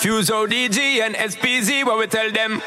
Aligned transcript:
Fuse 0.00 0.30
ODG 0.30 1.04
and 1.04 1.14
SPZ, 1.14 1.84
what 1.84 1.98
we 1.98 2.06
tell 2.06 2.32
them? 2.32 2.62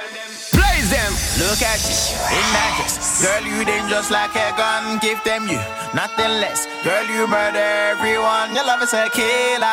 Blaze 0.53 0.89
them! 0.93 1.11
Look 1.41 1.65
at 1.65 1.81
you, 1.81 1.97
in 2.29 2.45
that 2.53 2.77
dress. 2.77 3.25
Girl, 3.25 3.41
you 3.41 3.65
dangerous 3.65 4.13
like 4.13 4.37
a 4.37 4.53
gun. 4.53 5.01
Give 5.01 5.17
them 5.25 5.49
you, 5.49 5.57
nothing 5.97 6.29
less. 6.37 6.69
Girl, 6.85 7.01
you 7.09 7.25
murder 7.25 7.57
everyone. 7.89 8.53
Your 8.53 8.69
love 8.69 8.85
is 8.85 8.93
a 8.93 9.09
killer. 9.09 9.65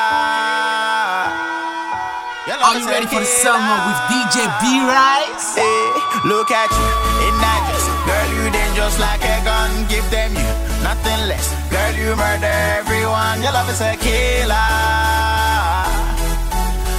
Are 2.64 2.80
you 2.80 2.88
ready 2.88 3.04
for 3.04 3.20
the 3.20 3.28
summer 3.28 3.76
with 3.92 4.00
DJ 4.08 4.40
B 4.64 4.80
Rise? 4.80 5.52
Hey, 5.52 5.60
eh, 5.60 6.32
look 6.32 6.48
at 6.48 6.72
you, 6.72 6.88
in 7.28 7.34
that 7.44 7.60
dress. 7.68 7.84
Girl, 8.08 8.28
you 8.40 8.48
dangerous 8.56 8.96
like 8.96 9.20
a 9.20 9.36
gun. 9.44 9.84
Give 9.92 10.08
them 10.08 10.32
you, 10.32 10.48
nothing 10.80 11.28
less. 11.28 11.52
Girl, 11.68 11.92
you 11.92 12.16
murder 12.16 12.56
everyone. 12.80 13.44
Your 13.44 13.52
love 13.52 13.68
is 13.68 13.84
a 13.84 14.00
killer. 14.00 15.39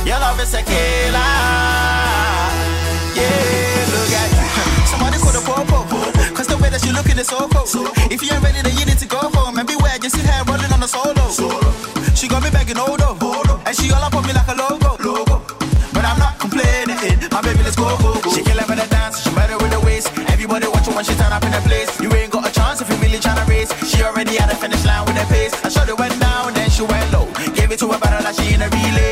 Your 0.06 0.18
love 0.20 0.40
is 0.42 0.54
a 0.54 0.64
killer. 0.64 1.32
Yeah, 3.14 3.86
look 3.94 4.12
at 4.12 4.30
you. 4.34 4.46
Somebody 4.92 5.18
call 5.22 5.34
the 5.34 5.44
popo. 5.46 5.86
Cause 6.34 6.48
the 6.48 6.58
way 6.58 6.70
that 6.74 6.82
you 6.84 6.92
looking 6.92 7.18
is 7.22 7.28
so 7.28 7.48
cool. 7.54 7.86
If 8.10 8.24
you 8.26 8.34
ain't 8.34 8.42
ready, 8.42 8.62
then 8.66 8.76
you 8.78 8.86
need 8.86 8.98
to 8.98 9.08
go 9.08 9.22
home. 9.38 9.60
And 9.60 9.68
beware, 9.68 9.98
you 10.02 10.10
see 10.10 10.26
her 10.26 10.44
rolling 10.50 10.74
on 10.74 10.82
the 10.82 10.90
solo. 10.90 11.30
She 12.18 12.28
got 12.28 12.42
me 12.42 12.50
begging 12.50 12.82
oh, 12.82 12.98
Odo. 12.98 13.62
And 13.66 13.78
she 13.78 13.94
all 13.94 14.02
up 14.02 14.14
on 14.18 14.26
me 14.26 14.34
like 14.34 14.50
a 14.50 14.58
logo. 14.58 14.98
But 15.94 16.04
I'm 16.04 16.18
not 16.18 16.40
complaining. 16.42 16.98
My 17.30 17.42
baby, 17.46 17.62
let's 17.62 17.78
go, 17.78 17.86
go, 18.02 18.18
go. 18.18 18.30
She 18.34 18.42
kill 18.42 18.58
with 18.58 18.82
the 18.82 18.88
dance, 18.90 19.22
she 19.22 19.30
better 19.38 19.58
with 19.62 19.70
the 19.70 19.80
waist. 19.86 20.10
Everybody 20.34 20.66
watching 20.66 20.96
when 20.98 21.06
she 21.06 21.14
turn 21.14 21.32
up 21.32 21.46
in 21.46 21.54
the 21.54 21.62
place. 21.62 21.94
You 22.02 22.10
ain't 22.18 22.34
got 22.34 22.50
a 22.50 22.52
chance 22.52 22.82
if 22.82 22.90
you 22.90 22.98
really 22.98 23.22
tryna 23.22 23.46
race. 23.46 23.70
She 23.86 24.02
already 24.02 24.40
at 24.42 24.50
the 24.50 24.58
finish 24.58 24.84
line 24.84 25.06
with 25.06 25.14
the 25.14 25.26
pace. 25.30 25.54
I 25.62 25.70
shot 25.70 25.88
it 25.88 25.98
went 25.98 26.18
down, 26.20 26.58
then 26.58 26.70
she 26.74 26.82
went 26.82 27.06
low. 27.14 27.30
Gave 27.54 27.70
it 27.70 27.78
to 27.80 27.88
her 27.94 28.00
better 28.00 28.24
like 28.24 28.34
she 28.34 28.54
in 28.58 28.62
a 28.66 28.70
relay. 28.70 29.11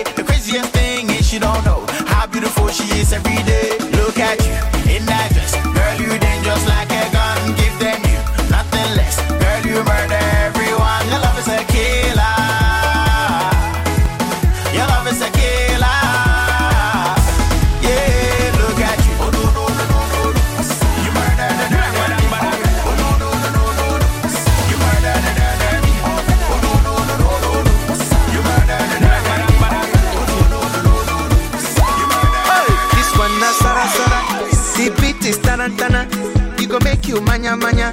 You 37.10 37.20
manya 37.22 37.58
manya. 37.58 37.92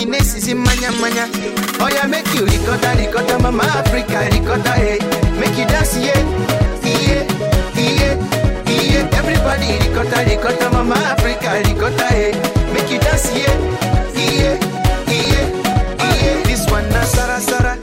Ines 0.00 0.34
is 0.34 0.48
in 0.48 0.58
manya 0.58 0.90
manya. 1.00 1.28
Oh 1.80 1.88
yeah, 1.92 2.06
make 2.06 2.26
you 2.34 2.46
ricotta 2.46 2.96
ricotta, 2.96 3.38
mama 3.38 3.62
Africa 3.62 4.24
ricotta 4.32 4.72
hey. 4.72 4.98
Eh. 4.98 5.38
Make 5.38 5.58
you 5.58 5.66
dance 5.66 5.96
yeah, 5.96 6.16
yeah, 6.80 7.28
yeah, 7.76 8.16
yeah. 8.64 9.18
Everybody 9.20 9.76
ricotta 9.84 10.24
ricotta, 10.24 10.70
mama 10.72 10.94
Africa 11.12 11.60
ricotta 11.68 12.06
hey. 12.08 12.32
Eh. 12.32 12.72
Make 12.72 12.90
you 12.90 12.98
dance 13.00 13.28
yeah, 13.36 13.52
yeah, 14.16 14.56
yeah, 15.12 15.46
yeah. 16.00 16.42
This 16.48 16.64
one 16.70 16.88
na 16.88 17.04
Sara 17.04 17.40
Sara. 17.40 17.76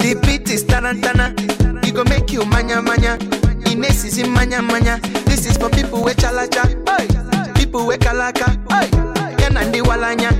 The 0.00 0.20
beat 0.22 0.50
is 0.50 0.64
tarantana. 0.64 1.32
It 1.82 1.94
go 1.94 2.04
make 2.04 2.30
you 2.30 2.44
manya 2.44 2.82
manya. 2.82 3.16
Ines 3.64 4.04
is 4.04 4.18
in 4.18 4.30
manya 4.32 4.60
manya. 4.60 5.00
This 5.24 5.46
is 5.46 5.56
for 5.56 5.70
people 5.70 6.04
with 6.04 6.18
chalacha, 6.18 6.68
hey. 6.88 7.52
people 7.54 7.86
with 7.86 8.00
kalaka, 8.00 8.52
hey. 8.70 8.95
Walanya, 9.96 10.30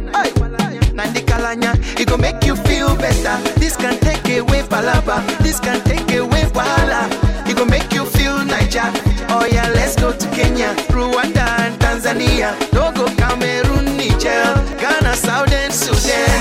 nandi 0.92 1.20
kalanya. 1.22 1.72
It 1.98 2.08
go 2.08 2.16
make 2.16 2.44
you 2.44 2.56
feel 2.56 2.94
better. 2.96 3.36
This 3.58 3.76
can 3.76 3.98
take 4.00 4.24
away 4.38 4.62
palaba, 4.62 5.24
this 5.38 5.60
can 5.60 5.80
take 5.84 6.12
away 6.12 6.44
wahala. 6.52 7.08
It 7.48 7.56
go 7.56 7.64
make 7.64 7.92
you 7.92 8.04
feel 8.04 8.44
Niger. 8.44 8.90
Oh 9.30 9.48
yeah, 9.50 9.68
let's 9.74 9.96
go 9.96 10.12
to 10.12 10.26
Kenya, 10.30 10.74
Rwanda 10.92 11.46
and 11.64 11.74
Tanzania. 11.80 12.52
Togo, 12.70 13.06
Cameroon, 13.16 13.96
Niger, 13.96 14.44
Ghana, 14.80 15.14
Southern 15.16 15.70
Sudan. 15.72 16.40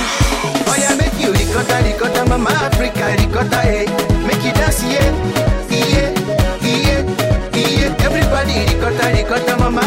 Oh 0.68 0.76
yeah, 0.78 0.96
make 1.00 1.16
you 1.20 1.32
ricotta, 1.32 1.82
ricotta, 1.84 2.26
mama 2.28 2.52
Africa, 2.68 3.16
ricotta, 3.18 3.62
hey. 3.62 3.86
Eh. 3.86 4.28
Make 4.28 4.44
you 4.44 4.52
dance, 4.54 4.84
yeah, 4.84 5.08
yeah, 5.72 6.12
yeah, 6.62 7.02
yeah. 7.56 8.06
Everybody 8.06 8.66
ricotta, 8.68 9.08
ricotta, 9.16 9.58
mama 9.58 9.82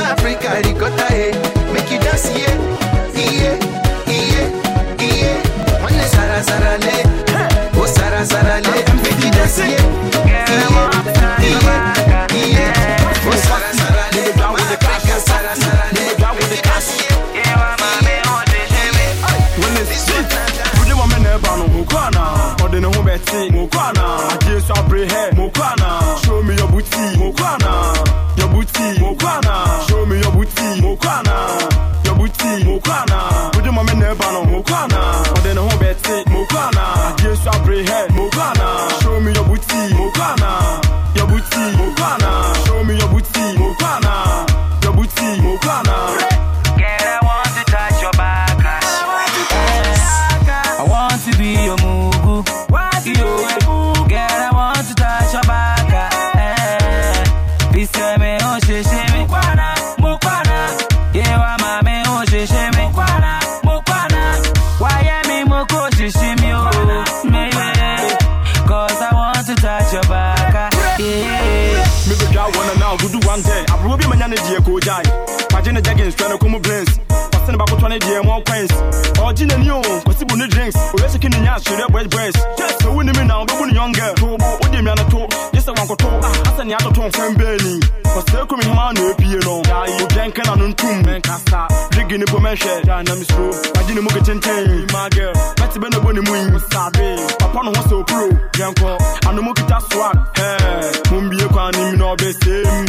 Digging 92.48 92.66
the 92.66 92.80
mention. 92.80 92.86
Yeah, 92.86 92.96
I'm 92.96 93.24
slow. 93.24 93.50
I 93.76 93.86
didn't 93.86 94.04
move 94.04 94.16
it 94.16 94.28
in 94.28 94.40
ten. 94.40 94.86
My 94.92 95.08
girl, 95.10 95.32
let's 95.60 95.76
be 95.76 95.88
the 95.88 96.00
bunny 96.00 96.20
moon. 96.24 96.58
Sabe. 96.72 97.18
Upon 97.44 97.66
was 97.66 97.88
so 97.90 98.02
pro. 98.04 98.30
Yanko, 98.56 98.96
and 99.28 99.36
the 99.36 99.42
monkey 99.42 99.64
swag. 99.90 100.16
Hey, 100.34 100.90
Mumbi, 101.12 101.40
you 101.40 101.48
can't 101.48 101.76
even 101.76 101.98
know 101.98 102.16
the 102.16 102.32
same. 102.32 102.88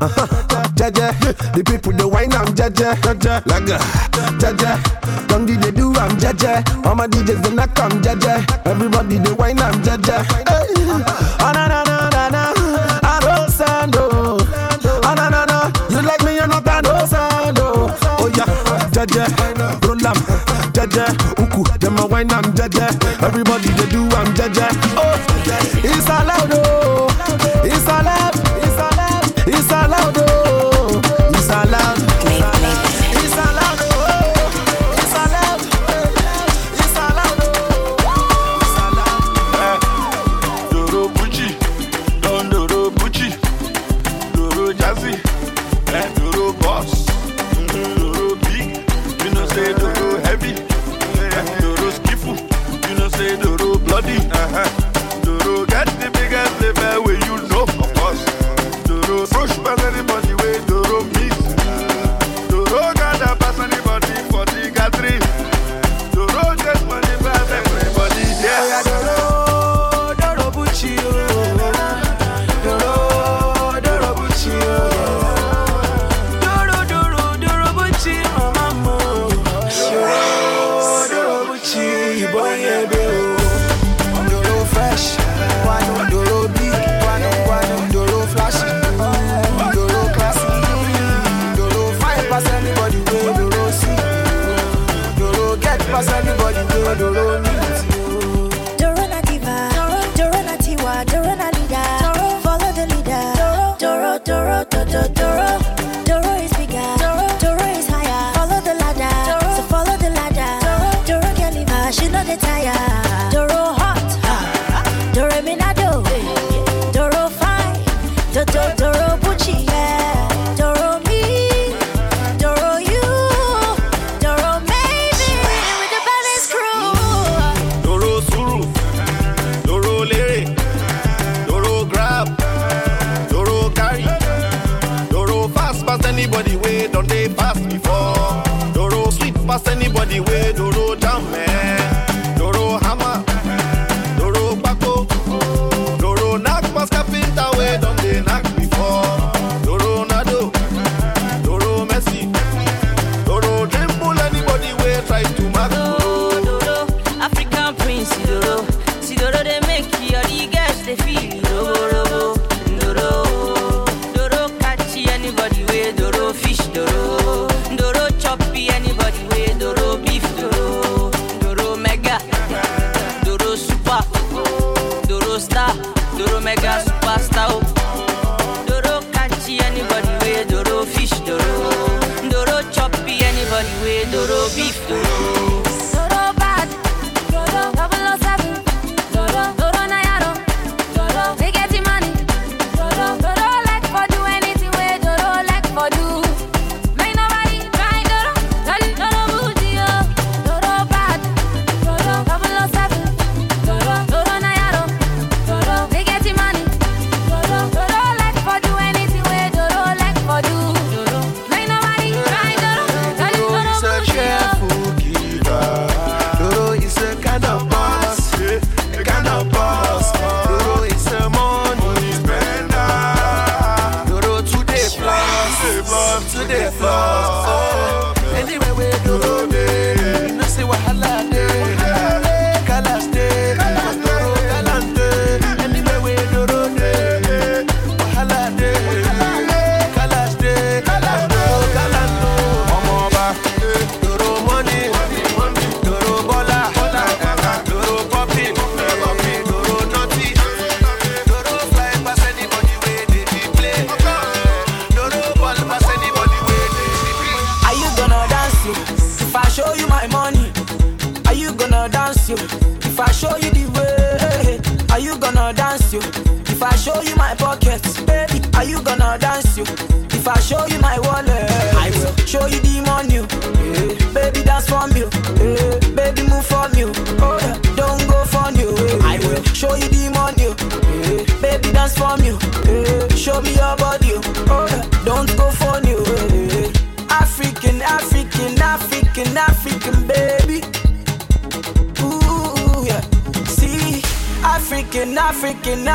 uh-huh. 0.00 0.26
Jaja, 0.78 1.12
the 1.54 1.62
people 1.64 1.92
they 1.92 2.04
wine 2.04 2.32
I'm 2.32 2.46
Jaja, 2.54 2.94
Jaja, 3.02 3.42
Laga, 3.44 3.78
Jaja. 4.38 5.30
Long 5.30 5.46
did 5.46 5.60
they 5.62 5.70
do 5.70 5.92
I'm 5.94 6.16
Jaja. 6.18 6.62
All 6.86 6.94
my 6.94 7.06
DJs 7.06 7.42
they 7.42 7.54
knock 7.54 7.78
I'm 7.78 8.00
Jaja. 8.02 8.44
Everybody 8.66 9.18
they 9.18 9.32
wine 9.32 9.58
I'm 9.58 9.74
Jaja. 9.82 10.22
Hey. 10.48 10.74
Oh 11.40 11.52
na 11.52 11.66
na 11.68 11.82
na 11.84 12.08
na 12.10 12.28
na, 12.28 12.52
I 13.02 13.18
don't 13.20 13.50
sound 13.50 13.94
oh. 13.98 14.38
Ah, 14.52 15.10
oh 15.10 15.14
na 15.14 15.28
na 15.30 15.44
na, 15.44 15.72
you 15.90 16.00
like 16.02 16.22
me 16.24 16.38
or 16.40 16.46
not 16.46 16.66
I 16.68 16.80
don't 16.80 17.06
sound 17.08 17.58
oh. 17.60 17.90
Oh 18.20 18.26
yeah, 18.36 18.46
Jaja, 18.94 19.26
roll 19.84 20.06
am, 20.06 20.16
Jaja, 20.72 21.10
uku, 21.42 21.64
them 21.78 21.98
a 21.98 22.06
wine 22.06 22.30
I'm 22.32 22.44
Jaja. 22.54 22.86
Everybody 23.22 23.68
they 23.70 23.88
do 23.90 24.04
I'm 24.16 24.32
Jaja. 24.34 24.68
Oh, 24.96 25.16
it's 25.82 26.06
allowed 26.06 26.52
oh. 26.52 27.07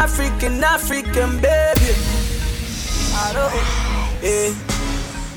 African, 0.03 0.61
African, 0.61 1.37
baby. 1.39 1.95
I 3.15 3.31
don't, 3.31 3.53
yeah. 4.21 4.51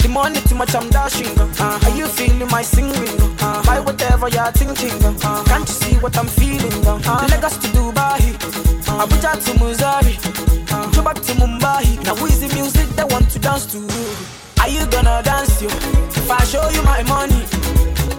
The 0.02 0.08
money 0.08 0.40
too 0.40 0.56
much, 0.56 0.74
I'm 0.74 0.90
dashing. 0.90 1.30
Uh, 1.38 1.78
are 1.84 1.96
you 1.96 2.08
feeling 2.08 2.48
my 2.50 2.62
singing? 2.62 3.14
Uh, 3.40 3.62
buy 3.64 3.78
whatever 3.78 4.28
you're 4.28 4.50
thinking. 4.50 4.90
Uh, 5.04 5.44
can't 5.44 5.68
you 5.68 5.74
see 5.74 5.94
what 6.02 6.18
I'm 6.18 6.26
feeling? 6.26 6.72
Uh, 6.84 6.98
Lagos 7.30 7.58
to 7.58 7.68
Dubai, 7.68 8.34
uh, 8.90 9.06
Abuja 9.06 9.38
to 9.38 9.52
Missouri, 9.62 10.18
uh, 10.72 11.02
back 11.04 11.22
to 11.22 11.32
Mumbai. 11.38 12.02
Now 12.04 12.16
who 12.16 12.26
is 12.26 12.40
the 12.40 12.52
music 12.52 12.88
they 12.96 13.04
want 13.04 13.30
to 13.30 13.38
dance 13.38 13.66
to? 13.70 13.78
Are 14.60 14.68
you 14.68 14.84
gonna 14.86 15.22
dance 15.22 15.62
you? 15.62 15.68
If 15.68 16.28
I 16.28 16.42
show 16.42 16.68
you 16.70 16.82
my 16.82 17.04
money, 17.04 17.46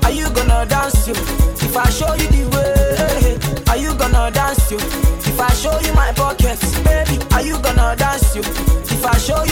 are 0.03 0.11
you 0.15 0.29
gonna 0.31 0.65
dance 0.65 1.07
you? 1.09 1.13
If 1.13 1.75
I 1.75 1.89
show 1.89 2.13
you 2.15 2.27
the 2.31 2.43
way, 2.55 3.37
are 3.67 3.77
you 3.77 3.93
gonna 3.95 4.31
dance 4.31 4.71
you? 4.71 5.06
Show 5.57 5.79
you 5.79 5.93
my 5.93 6.11
pockets, 6.13 6.77
baby, 6.81 7.17
are 7.33 7.41
you 7.41 7.59
gonna 7.59 7.95
dance 7.95 8.35
you? 8.35 8.41
If 8.41 9.03
I 9.03 9.17
show 9.17 9.43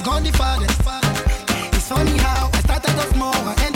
I've 0.00 0.06
gone 0.06 0.22
the 0.24 0.32
farthest. 0.32 0.80
It's 1.74 1.88
funny 1.88 2.16
how 2.16 2.48
I 2.54 2.60
started 2.60 2.98
off 2.98 3.12
small 3.12 3.69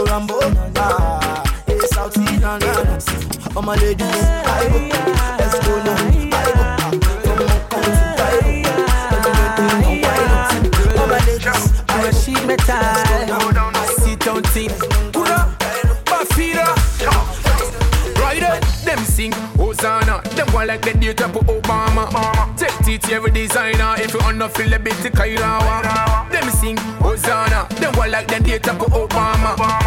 Presido 0.00 0.04
Rambo, 0.04 0.38
ah. 0.76 1.42
Hey, 1.66 1.78
na 2.38 2.58
na 2.58 2.72
na. 2.82 2.98
All 3.54 3.62
my 3.62 3.74
ladies, 3.76 4.06
I 4.06 4.68
go. 4.70 4.78
Let's 5.38 5.58
go 5.66 5.82
now. 5.84 5.96
I 5.96 6.44
go. 6.46 6.62
From 7.20 7.38
Hong 7.48 7.64
Kong 7.68 7.84
to 7.84 8.00
Cairo. 8.16 8.48
And 9.10 9.24
you 9.24 9.32
don't 9.34 9.52
think 9.56 9.72
I'm 9.74 10.00
wild. 10.00 10.98
All 10.98 11.06
my 11.06 11.18
ladies, 11.26 11.64
I 11.88 12.02
go. 12.02 12.10
sheet 12.12 12.42
metal. 12.46 12.80
Sit 13.98 14.20
down, 14.20 14.42
team. 14.54 14.70
Up, 14.70 15.48
Bafira. 16.06 16.66
Right 18.20 18.40
then, 18.40 18.60
them 18.84 19.04
sing 19.04 19.32
Hosanna. 19.58 20.22
Them 20.36 20.48
one 20.52 20.68
like 20.68 20.82
the 20.82 20.94
date 20.94 21.20
of 21.20 21.32
Obama. 21.32 22.56
Take 22.56 22.76
TT 23.00 23.12
every 23.12 23.30
designer. 23.32 23.94
If 23.98 24.14
you 24.14 24.20
wanna 24.20 24.48
feel 24.48 24.72
a 24.72 24.78
bit 24.78 24.94
Kairawa. 24.94 26.30
Them 26.30 26.48
sing 26.50 26.76
Hosanna. 27.00 27.66
Them 27.80 27.92
one 27.96 28.10
like 28.10 28.28
the 28.28 28.40
date 28.40 28.68
of 28.68 28.78
Obama. 28.78 29.79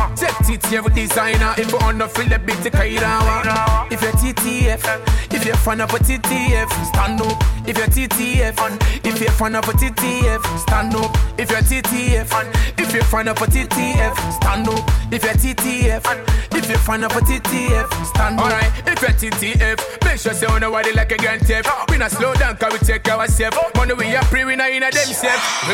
Take 0.73 0.79
TT 0.79 0.85
every 0.85 1.03
designer. 1.03 1.53
If 1.55 1.71
you 1.71 1.77
wanna 1.77 2.09
feel 2.09 2.33
a 2.33 2.39
bit 2.39 2.57
Kairawa. 2.73 3.91
If 3.91 4.01
you're 4.01 4.11
TTF, 4.13 5.32
if 5.43 5.47
you're 5.47 5.57
fan 5.57 5.81
of 5.81 5.89
a 5.89 5.97
TTF, 5.99 6.71
stand 6.85 7.19
up. 7.19 7.67
If 7.67 7.77
you're 7.77 7.87
TTF, 7.87 9.05
if 9.05 9.19
you're 9.19 9.31
fan 9.31 9.55
of 9.55 9.67
a 9.67 9.73
TTF, 9.73 10.57
stand 10.57 10.95
up. 10.95 11.11
If 11.37 11.51
you're 11.51 11.59
TTF, 11.59 12.79
if 12.79 12.93
you're 12.93 13.03
fan 13.03 13.27
of 13.27 13.41
a 13.41 13.45
TTF, 13.45 14.31
stand 14.31 14.69
up. 14.69 14.89
If 15.11 15.23
you're 15.23 15.33
TTF, 15.33 16.55
if 16.55 16.69
you're 16.69 16.77
fan 16.77 17.03
of 17.03 17.11
a 17.11 17.19
TTF, 17.19 18.05
stand 18.05 18.39
up. 18.39 18.45
Alright, 18.45 18.71
if 18.87 19.01
you're 19.01 19.31
TTF, 19.31 20.05
make 20.05 20.17
sure 20.17 20.33
say 20.33 20.45
oh, 20.47 20.53
on 20.53 20.61
nobody 20.61 20.93
like 20.93 21.11
a 21.11 21.17
grand 21.17 21.41
theft. 21.41 21.69
We 21.91 21.97
not 21.97 22.11
slow 22.11 22.33
down, 22.35 22.55
cause 22.55 22.71
we 22.71 22.79
take 22.79 23.09
ourselves. 23.09 23.57
Money 23.75 23.95
we 23.95 24.15
are 24.15 24.23
pre, 24.23 24.45
we 24.45 24.55
not 24.55 24.71
in 24.71 24.83
a 24.83 24.91
them 24.91 25.07
self. 25.07 25.67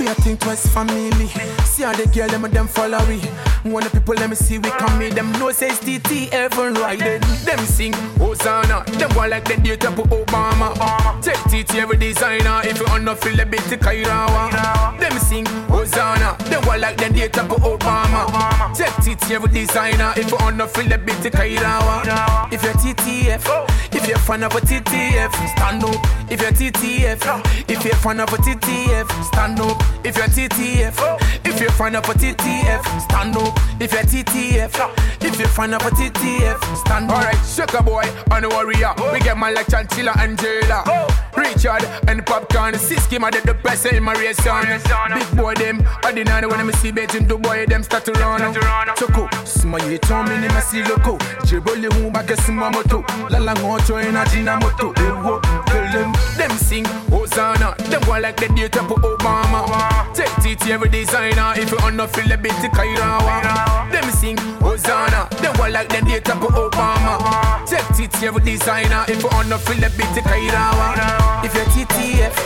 We 0.00 0.08
are 0.08 0.14
think 0.14 0.40
twice 0.40 0.66
family. 0.66 1.28
See 1.64 1.84
how 1.84 1.92
the 1.92 2.10
girl, 2.12 2.26
them 2.26 2.44
and 2.44 2.52
them 2.52 2.66
follow 2.66 2.98
we. 3.06 3.20
One 3.70 3.84
of 3.84 3.92
people, 3.92 4.14
let 4.14 4.30
me 4.30 4.36
see 4.36 4.58
we 4.58 4.70
come 4.70 5.00
in. 5.00 5.14
Them 5.14 5.30
no 5.32 5.52
says 5.52 5.78
TTF 5.78 6.66
and 6.66 6.78
right 6.78 6.98
then. 6.98 7.20
Them 7.44 7.58
sing 7.60 7.92
Hosanna. 8.18 8.84
Them 8.98 9.10
go 9.10 9.26
like 9.26 9.44
the 9.44 9.56
data 9.56 9.90
for 9.92 10.04
Obama. 10.04 10.74
Obama. 10.74 11.22
Take 11.22 11.52
it 11.60 11.74
every 11.74 11.96
designer. 11.96 12.60
If 12.64 12.78
you 12.78 12.86
wanna 12.88 13.14
feel 13.16 13.38
a 13.40 13.46
bit 13.46 13.60
to 13.70 13.76
Kairawa. 13.76 14.98
Them 14.98 15.18
sing 15.18 15.46
Hosanna. 15.68 16.36
Them 16.44 16.62
go 16.62 16.76
like 16.76 16.96
the 16.96 17.10
data 17.10 17.44
for 17.44 17.56
Obama. 17.56 18.26
Obama. 18.26 18.74
Take 18.76 19.06
it 19.12 19.30
every 19.30 19.50
designer. 19.50 20.12
If 20.16 20.30
you 20.30 20.36
wanna 20.40 20.66
feel 20.66 20.92
a 20.92 20.98
bit 20.98 21.20
to 21.22 21.30
Kairawa. 21.30 22.52
If 22.52 22.62
you're 22.62 22.72
TTF, 22.74 23.44
if 23.94 24.08
you're 24.08 24.18
fan 24.18 24.42
of 24.44 24.54
a 24.54 24.60
TTF, 24.60 25.32
stand 25.56 25.84
up. 25.84 26.06
If 26.30 26.40
you're 26.40 26.52
TTF, 26.52 27.22
if 27.68 27.84
you're 27.84 27.94
fan 27.94 28.20
of 28.20 28.32
a 28.32 28.36
TTF, 28.36 29.24
stand 29.24 29.60
up. 29.60 29.82
If 30.04 30.16
you're 30.16 30.26
TTF, 30.26 30.98
if 31.44 31.60
you're 31.60 31.70
fan 31.70 31.96
of 31.96 32.08
a 32.08 32.14
TTF, 32.14 33.00
stand 33.00 33.36
up. 33.36 33.58
If 33.80 33.92
you're 33.92 34.02
TTF, 34.02 34.74
if 35.22 35.38
you're 35.38 35.48
fan 35.48 35.74
of 35.74 35.82
a 35.82 35.90
TTF, 35.90 36.76
stand 36.76 37.10
up. 37.10 37.18
Alright, 37.18 37.38
shake 37.44 37.74
a 37.74 37.82
boy, 37.82 38.04
on 38.30 38.42
the 38.42 38.48
warrior. 38.48 38.85
We 39.12 39.20
get 39.20 39.36
man 39.36 39.54
like 39.54 39.66
Chantilla 39.66 40.16
and 40.18 40.38
Jela, 40.38 40.84
Richard 41.36 41.84
and 42.08 42.24
Popcorn, 42.24 42.74
Siski, 42.74 43.18
my 43.18 43.30
the 43.30 43.54
best 43.54 43.86
in 43.86 44.02
my 44.02 44.12
race. 44.14 44.36
Big 44.36 45.36
boy, 45.36 45.54
them, 45.54 45.82
I 46.04 46.12
deny 46.12 46.46
when 46.46 46.60
I 46.60 46.70
see 46.72 46.92
betting 46.92 47.26
the 47.26 47.36
boy, 47.36 47.66
them 47.66 47.82
start 47.82 48.04
to 48.04 48.12
run. 48.12 48.54
Choco, 48.96 49.28
smile, 49.44 49.98
Tommy, 49.98 50.38
me, 50.38 50.48
I 50.48 50.60
see 50.60 50.82
loco. 50.84 51.18
Jiboli, 51.46 51.92
who 51.94 52.10
back 52.10 52.30
a 52.30 52.36
smamoto. 52.36 53.02
La 53.30 53.38
la, 53.38 53.54
moto, 53.54 53.96
and 53.96 54.18
I 54.18 54.26
them. 55.96 56.12
Them 56.36 56.52
sing 56.58 56.84
Hosanna. 57.08 57.74
Them 57.88 58.02
go 58.02 58.18
like 58.20 58.36
the 58.36 58.48
data 58.48 58.82
for 58.84 58.98
Obama. 59.00 59.60
Take 60.14 60.44
it 60.52 60.66
every 60.68 60.88
designer. 60.88 61.54
If 61.56 61.70
you 61.70 61.78
wanna 61.80 62.06
feel 62.08 62.30
a 62.32 62.36
bit 62.36 62.52
Kairawa. 62.76 63.90
Them 63.90 64.08
sing 64.12 64.36
Hosanna. 64.60 65.28
Them 65.40 65.52
go 65.56 65.68
like 65.68 65.88
the 65.88 66.00
data 66.04 66.34
for 66.40 66.52
Obama. 66.52 67.14
Take 67.66 68.00
it 68.04 68.22
every 68.22 68.42
designer. 68.44 69.04
If 69.08 69.22
you 69.22 69.30
wanna 69.32 69.58
feel 69.58 69.82
a 69.84 69.90
bit 69.96 70.14
Kairawa. 70.28 71.44
If 71.44 71.54
you're 71.54 71.70
TTF. 71.74 72.36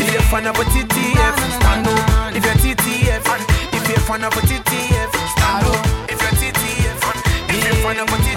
If 0.00 0.12
you're 0.12 0.22
fan 0.30 0.46
of 0.46 0.56
a 0.56 0.64
TTF, 0.72 1.36
stand 1.58 1.88
up. 1.88 2.36
If 2.36 2.44
you're 2.44 2.54
TTF, 2.62 3.26
if 3.74 3.88
you're 3.88 3.98
fan 4.06 4.22
of 4.22 4.32
a 4.32 4.40
TTF, 4.46 5.10
stand 5.34 5.66
up. 5.66 5.86
If 6.08 6.22
you're 6.22 6.36
TTF, 6.40 7.00
if 7.50 7.64
you're 7.64 7.74
fan 7.82 7.98
of 7.98 8.08
a 8.08 8.12
TTF. 8.12 8.27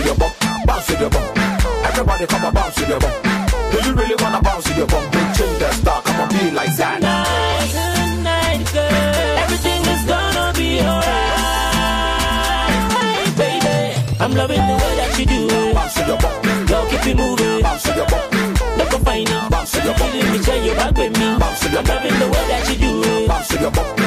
With 0.00 0.06
your 0.08 0.16
bum, 0.16 0.32
bounce 0.66 0.88
with 0.90 1.00
your 1.00 1.10
bum. 1.10 1.24
Everybody 1.84 2.26
come 2.26 2.44
on, 2.44 2.54
bounce 2.54 2.78
with 2.80 2.88
your 2.88 3.00
bum. 3.00 3.12
Do 3.70 3.78
you 3.86 3.92
really 3.94 4.14
wanna 4.22 4.40
bounce 4.42 4.66
with 4.68 4.78
your 4.78 4.86
bum? 4.86 5.04
Then 5.12 5.34
change 5.36 5.58
the 5.58 5.72
style, 5.72 6.02
come 6.02 6.20
on, 6.20 6.28
be 6.28 6.50
like 6.50 6.74
that. 6.76 7.00
Tonight, 7.00 8.64
girl, 8.72 9.36
everything 9.44 9.80
is 9.94 10.02
gonna 10.08 10.52
be 10.56 10.80
alright, 10.80 11.06
baby. 13.36 13.76
I'm 14.20 14.32
loving 14.34 14.64
the 14.70 14.74
way 14.82 14.92
that 15.00 15.18
you 15.18 15.26
do 15.26 15.48
it. 15.48 15.74
Bounce 15.74 15.96
with 15.98 16.08
your 16.08 16.18
bum, 16.18 16.66
Girl, 16.66 16.86
keep 16.90 17.06
it 17.06 17.16
moving. 17.16 17.62
bounce 17.62 17.86
with 17.86 17.96
your 17.96 18.06
bum, 18.06 18.24
Look 18.78 18.92
up 18.94 19.02
fine 19.04 19.24
bounce 19.50 19.74
with 19.74 19.84
your 19.84 19.94
bum, 19.94 20.10
Let 20.12 20.32
me 20.32 20.66
your 20.66 20.76
back 20.76 20.96
with 20.96 21.12
me. 21.18 21.26
bounce 21.38 21.62
with 21.62 21.72
your 21.72 21.80
I'm 21.80 21.86
loving 21.88 22.18
the 22.20 22.26
way 22.32 22.44
that 22.50 22.62
you 22.70 22.76
do 22.80 22.90
it. 23.04 23.28
bounce 23.28 23.50
with 23.52 23.60
your 23.60 23.70
bum, 23.70 23.99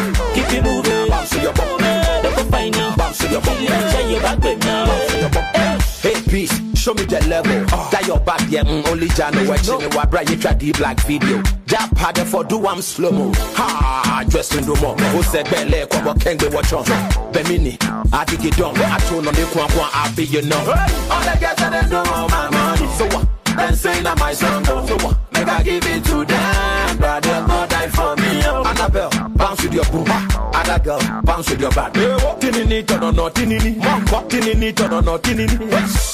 show 6.83 6.93
me 6.93 7.05
the 7.05 7.25
level. 7.27 7.63
That 7.91 8.03
your 8.05 8.19
back, 8.19 8.41
yeah, 8.49 8.63
mm, 8.63 8.85
only 8.87 9.07
Jano 9.07 9.47
watching 9.47 9.79
me. 9.79 9.87
What 9.95 10.11
bright 10.11 10.29
you 10.29 10.35
try 10.35 10.53
the 10.53 10.73
black 10.73 10.99
video. 11.07 11.41
That 11.67 11.89
part 11.95 12.17
for 12.19 12.43
do 12.43 12.67
I'm 12.67 12.81
slow 12.81 13.11
mo. 13.11 13.31
Ha, 13.55 14.25
dress 14.27 14.53
in 14.55 14.65
the 14.65 14.75
mo. 14.81 14.93
Who 15.15 15.23
said 15.23 15.49
Bele, 15.49 15.87
Kwabo 15.87 16.13
Kengbe, 16.19 16.53
watch 16.53 16.73
on. 16.73 16.83
Bemini, 17.31 17.77
I 18.11 18.25
think 18.25 18.43
it 18.45 18.57
done. 18.57 18.75
I 18.77 18.99
told 19.07 19.27
on 19.27 19.33
the 19.33 19.45
Kwan 19.53 19.69
Kwan, 19.69 19.89
I 19.93 20.11
be 20.15 20.25
you 20.25 20.41
know. 20.41 20.59
All 20.59 21.23
the 21.23 21.37
girls 21.39 21.61
and 21.61 21.73
they 21.73 21.89
know 21.89 22.03
my 22.03 22.49
money. 22.51 22.87
So 22.97 23.05
what? 23.15 23.27
Then 23.55 23.75
say 23.75 24.01
that 24.01 24.19
my 24.19 24.33
song 24.33 24.63
go. 24.63 24.85
So 24.85 24.97
what? 25.05 25.17
Make 25.33 25.47
I 25.47 25.63
give 25.63 25.85
it 25.85 26.03
to 26.05 26.25
them. 26.25 26.82
Brother, 27.03 27.43
go 27.47 27.67
die 27.67 27.89
for 27.89 28.15
me. 28.15 28.29
Annabelle, 28.71 29.09
bounce 29.35 29.61
with 29.63 29.73
your 29.73 29.83
boom. 29.91 30.07
Other 30.55 30.79
girl, 30.81 30.99
bounce 31.23 31.49
with 31.49 31.59
your 31.59 31.71
back. 31.71 31.91
Tinini, 31.93 32.87
turn 32.87 33.03
on, 33.03 33.15
no, 33.17 33.29
tinini. 33.29 33.75
Mamba, 33.77 34.23
tinini, 34.29 34.73
turn 34.73 34.93
on, 34.93 35.03
no, 35.03 35.17
tinini. 35.17 35.57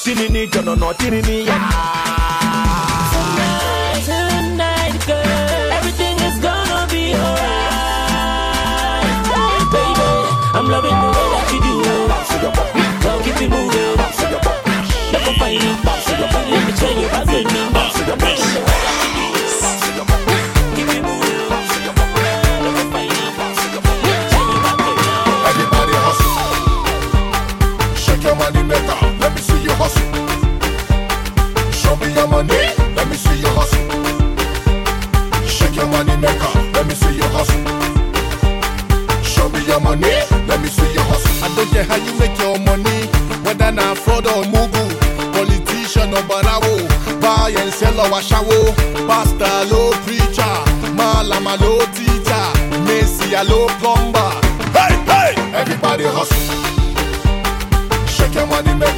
Tinini, 0.04 0.50
turn 0.50 0.66
on, 0.68 0.80
no, 0.80 0.92
tinini. 0.94 1.46
Tonight, 4.04 4.98
girl, 5.06 5.70
everything 5.78 6.16
is 6.26 6.36
gonna 6.42 6.86
be 6.90 7.14
alright, 7.14 8.50
baby. 9.70 10.10
I'm 10.58 10.66
loving 10.74 10.90
the 10.90 11.08
way 11.14 11.26
that 11.30 11.46
you 11.54 11.60
do. 11.62 11.72
Bounce 12.10 12.30
with 12.32 12.42
your 12.42 12.50
bum, 12.50 12.66
Girl, 13.02 13.18
keep 13.22 13.38
it 13.40 13.48
moving. 13.48 13.96
bounce 13.96 14.18
with 14.20 14.30
your 14.34 14.42
Look 15.12 15.22
up 15.22 15.34
fine 15.38 15.54
now. 15.54 15.84
bounce 15.86 16.06
with 16.10 16.18
your 16.18 16.28
bum, 16.34 16.44
Let 16.50 16.62
me 16.66 17.00
your 17.00 17.10
back 17.10 17.26
with 17.30 17.46
me. 17.46 17.60
bounce 17.70 17.94
with 17.98 18.08
your 18.08 18.16
bum, 18.16 18.34
money 28.40 28.62
maker. 28.64 28.96
Let 29.20 29.34
me 29.34 29.40
see 29.40 29.60
you 29.62 29.72
hustle. 29.76 30.08
Show 31.80 31.94
me 32.00 32.08
your 32.14 32.26
money. 32.26 32.60
Let 32.96 33.06
me 33.08 33.16
see 33.16 33.36
you 33.44 33.50
hustle. 33.52 33.84
Shake 35.46 35.76
your 35.76 35.86
money 35.86 36.16
maker. 36.16 36.52
Let 36.72 36.86
me 36.88 36.94
see 36.94 37.14
you 37.20 37.28
hustle. 37.36 37.60
Show 39.22 39.48
me 39.50 39.60
your 39.66 39.80
money. 39.80 40.14
Let 40.48 40.58
me 40.62 40.68
see 40.68 40.90
you 40.96 41.02
hustle. 41.10 41.44
I 41.44 41.48
don't 41.54 41.68
care 41.70 41.84
how 41.84 41.96
you 41.96 42.12
make 42.18 42.36
your 42.40 42.58
money, 42.58 43.00
whether 43.44 43.70
na 43.72 43.94
fraud 43.94 44.26
or 44.26 44.42
mugu, 44.52 44.84
politician 45.36 46.14
or 46.14 46.24
barawo, 46.30 46.72
buy 47.20 47.52
and 47.60 47.72
sell 47.72 47.98
or 48.00 48.08
washawo, 48.08 48.58
pastor, 49.06 49.56
low 49.72 49.92
preacher, 50.04 50.54
malama, 50.96 51.60
low 51.60 51.80
teacher, 51.96 52.44
Messi, 52.86 53.28
a 53.38 53.44
low 53.44 53.68
plumber. 53.80 54.30
Hey, 54.76 54.94
hey! 55.10 55.32
Everybody 55.60 56.04
hustle. 56.04 56.79
Shake 58.62 58.89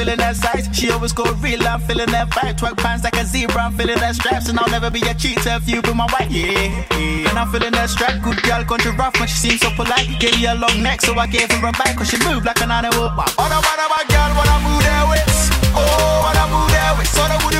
feeling 0.00 0.16
that 0.16 0.36
size. 0.36 0.68
She 0.72 0.90
always 0.90 1.12
go 1.12 1.24
real. 1.44 1.60
I'm 1.68 1.80
feeling 1.80 2.08
that 2.16 2.30
vibe. 2.30 2.56
Twerk 2.56 2.76
pants 2.78 3.04
like 3.04 3.16
a 3.16 3.24
zebra. 3.24 3.68
I'm 3.68 3.72
feeling 3.76 4.00
that 4.00 4.14
straps, 4.16 4.48
and 4.48 4.58
I'll 4.58 4.70
never 4.70 4.90
be 4.90 5.00
a 5.04 5.12
cheater 5.12 5.60
if 5.60 5.68
you 5.68 5.82
be 5.82 5.92
my 5.92 6.08
wife. 6.08 6.32
Yeah. 6.32 7.28
And 7.28 7.36
I'm 7.36 7.48
feeling 7.52 7.72
that 7.72 7.90
strap. 7.90 8.16
Good 8.24 8.40
girl, 8.42 8.64
country 8.64 8.92
rough, 8.96 9.12
but 9.20 9.28
she 9.28 9.36
seems 9.36 9.60
so 9.60 9.68
polite. 9.76 10.08
Gave 10.18 10.40
me 10.40 10.46
a 10.46 10.54
long 10.54 10.80
neck, 10.82 11.02
so 11.02 11.12
I 11.18 11.26
gave 11.26 11.52
her 11.52 11.68
a 11.68 11.72
bite. 11.72 11.96
Cause 11.96 12.08
she 12.08 12.16
moved 12.24 12.46
like 12.46 12.60
an 12.64 12.72
animal. 12.72 13.12
All 13.12 13.48
the 13.52 13.58
what 13.60 13.76
about 13.76 14.08
girl 14.08 14.30
when 14.40 14.48
I 14.48 14.56
move 14.64 14.80
waist? 15.12 15.52
Oh, 15.76 16.24
when 16.24 16.36
I 16.40 16.44
move 16.48 16.72
waist. 16.96 17.12
So 17.12 17.22
the 17.28 17.36
woody 17.44 17.59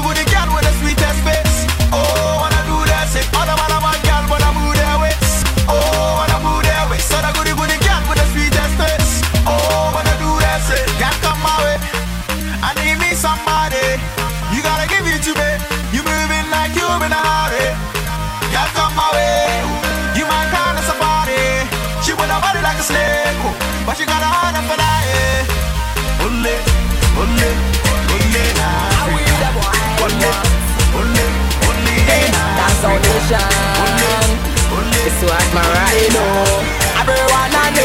What 35.40 35.54
my 35.56 35.64
right. 35.72 36.08
Now. 36.12 37.00
Everyone 37.00 37.52
on 37.64 37.72
it. 37.72 37.80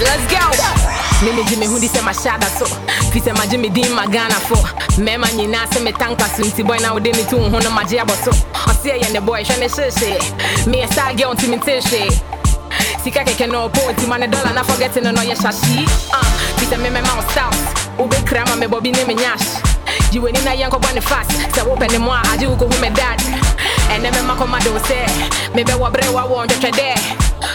Let's 0.00 0.24
go. 0.32 0.40
Mimi 1.24 1.44
Jimmy 1.44 1.66
Hundi 1.68 1.88
sɛ 1.88 2.00
mahyɛ 2.00 2.30
ada 2.34 2.48
so 2.56 2.64
fi 3.12 3.20
sɛ 3.20 3.36
magye 3.36 3.58
me 3.60 3.68
din 3.68 3.92
ma 3.92 4.06
ghanafo 4.06 4.56
mmarima 4.96 5.28
nyinaa 5.36 5.66
sɛ 5.68 5.84
metanka 5.84 6.24
so 6.34 6.42
nti 6.42 6.64
bɔi 6.64 6.80
na 6.80 6.94
wode 6.94 7.12
me 7.14 7.24
to 7.28 7.36
wo 7.36 7.50
ho 7.50 7.58
no 7.58 7.70
magye 7.70 8.00
abɔ 8.00 8.14
so. 8.24 8.30
Ɔseɛ 8.70 9.02
yɛ 9.02 9.12
ne 9.12 9.20
bɔy 9.20 9.44
hwɛ 9.44 9.58
ne 9.60 9.68
hyehyee 9.68 10.18
meyɛ 10.72 10.86
star 10.92 11.12
girl 11.14 11.34
nti 11.34 11.48
mente 11.50 11.80
hwee 11.84 12.08
sika 13.04 13.20
kɛkɛ 13.20 13.46
no 13.52 13.68
ɔpɔ 13.68 13.92
nti 13.92 14.06
ma 14.08 14.16
ne 14.16 14.26
dɔla 14.26 14.54
na 14.54 14.62
forget 14.62 14.96
no 15.02 15.10
no 15.10 15.20
ɔyɛ 15.20 15.36
hyahyi 15.36 15.84
fi 16.56 16.64
sɛ 16.64 16.76
ah, 16.76 16.80
memɛma 16.80 17.12
wo 17.16 17.22
styles 17.28 17.60
wobɛkra 17.98 18.48
ma 18.48 18.56
mebɔ 18.56 18.80
bi 18.82 18.90
ne 18.90 19.04
me 19.04 19.14
nyash. 19.14 19.60
Gye 20.10 20.18
w'ani 20.18 20.42
na 20.44 20.52
yɛnkɔbɔ 20.56 20.94
ne 20.94 21.00
fast. 21.00 21.30
Sɛ 21.54 21.62
wopɛ 21.68 21.92
ne 21.92 21.98
mu 21.98 22.10
a 22.10 22.22
agye 22.32 22.46
wo 22.48 22.56
kɔhu 22.56 22.80
me 22.80 22.88
dad 22.90 23.18
ɛnɛ 23.94 24.08
mɛma 24.14 24.34
kɔma 24.38 24.58
de 24.64 24.70
wo 24.70 24.78
sɛ 24.88 24.98
mebɛwɔ 25.54 25.86
berɛ 25.92 26.08
wawɔ 26.16 26.46
ntwɛtwɛ 26.46 26.70
dɛ 26.78 26.88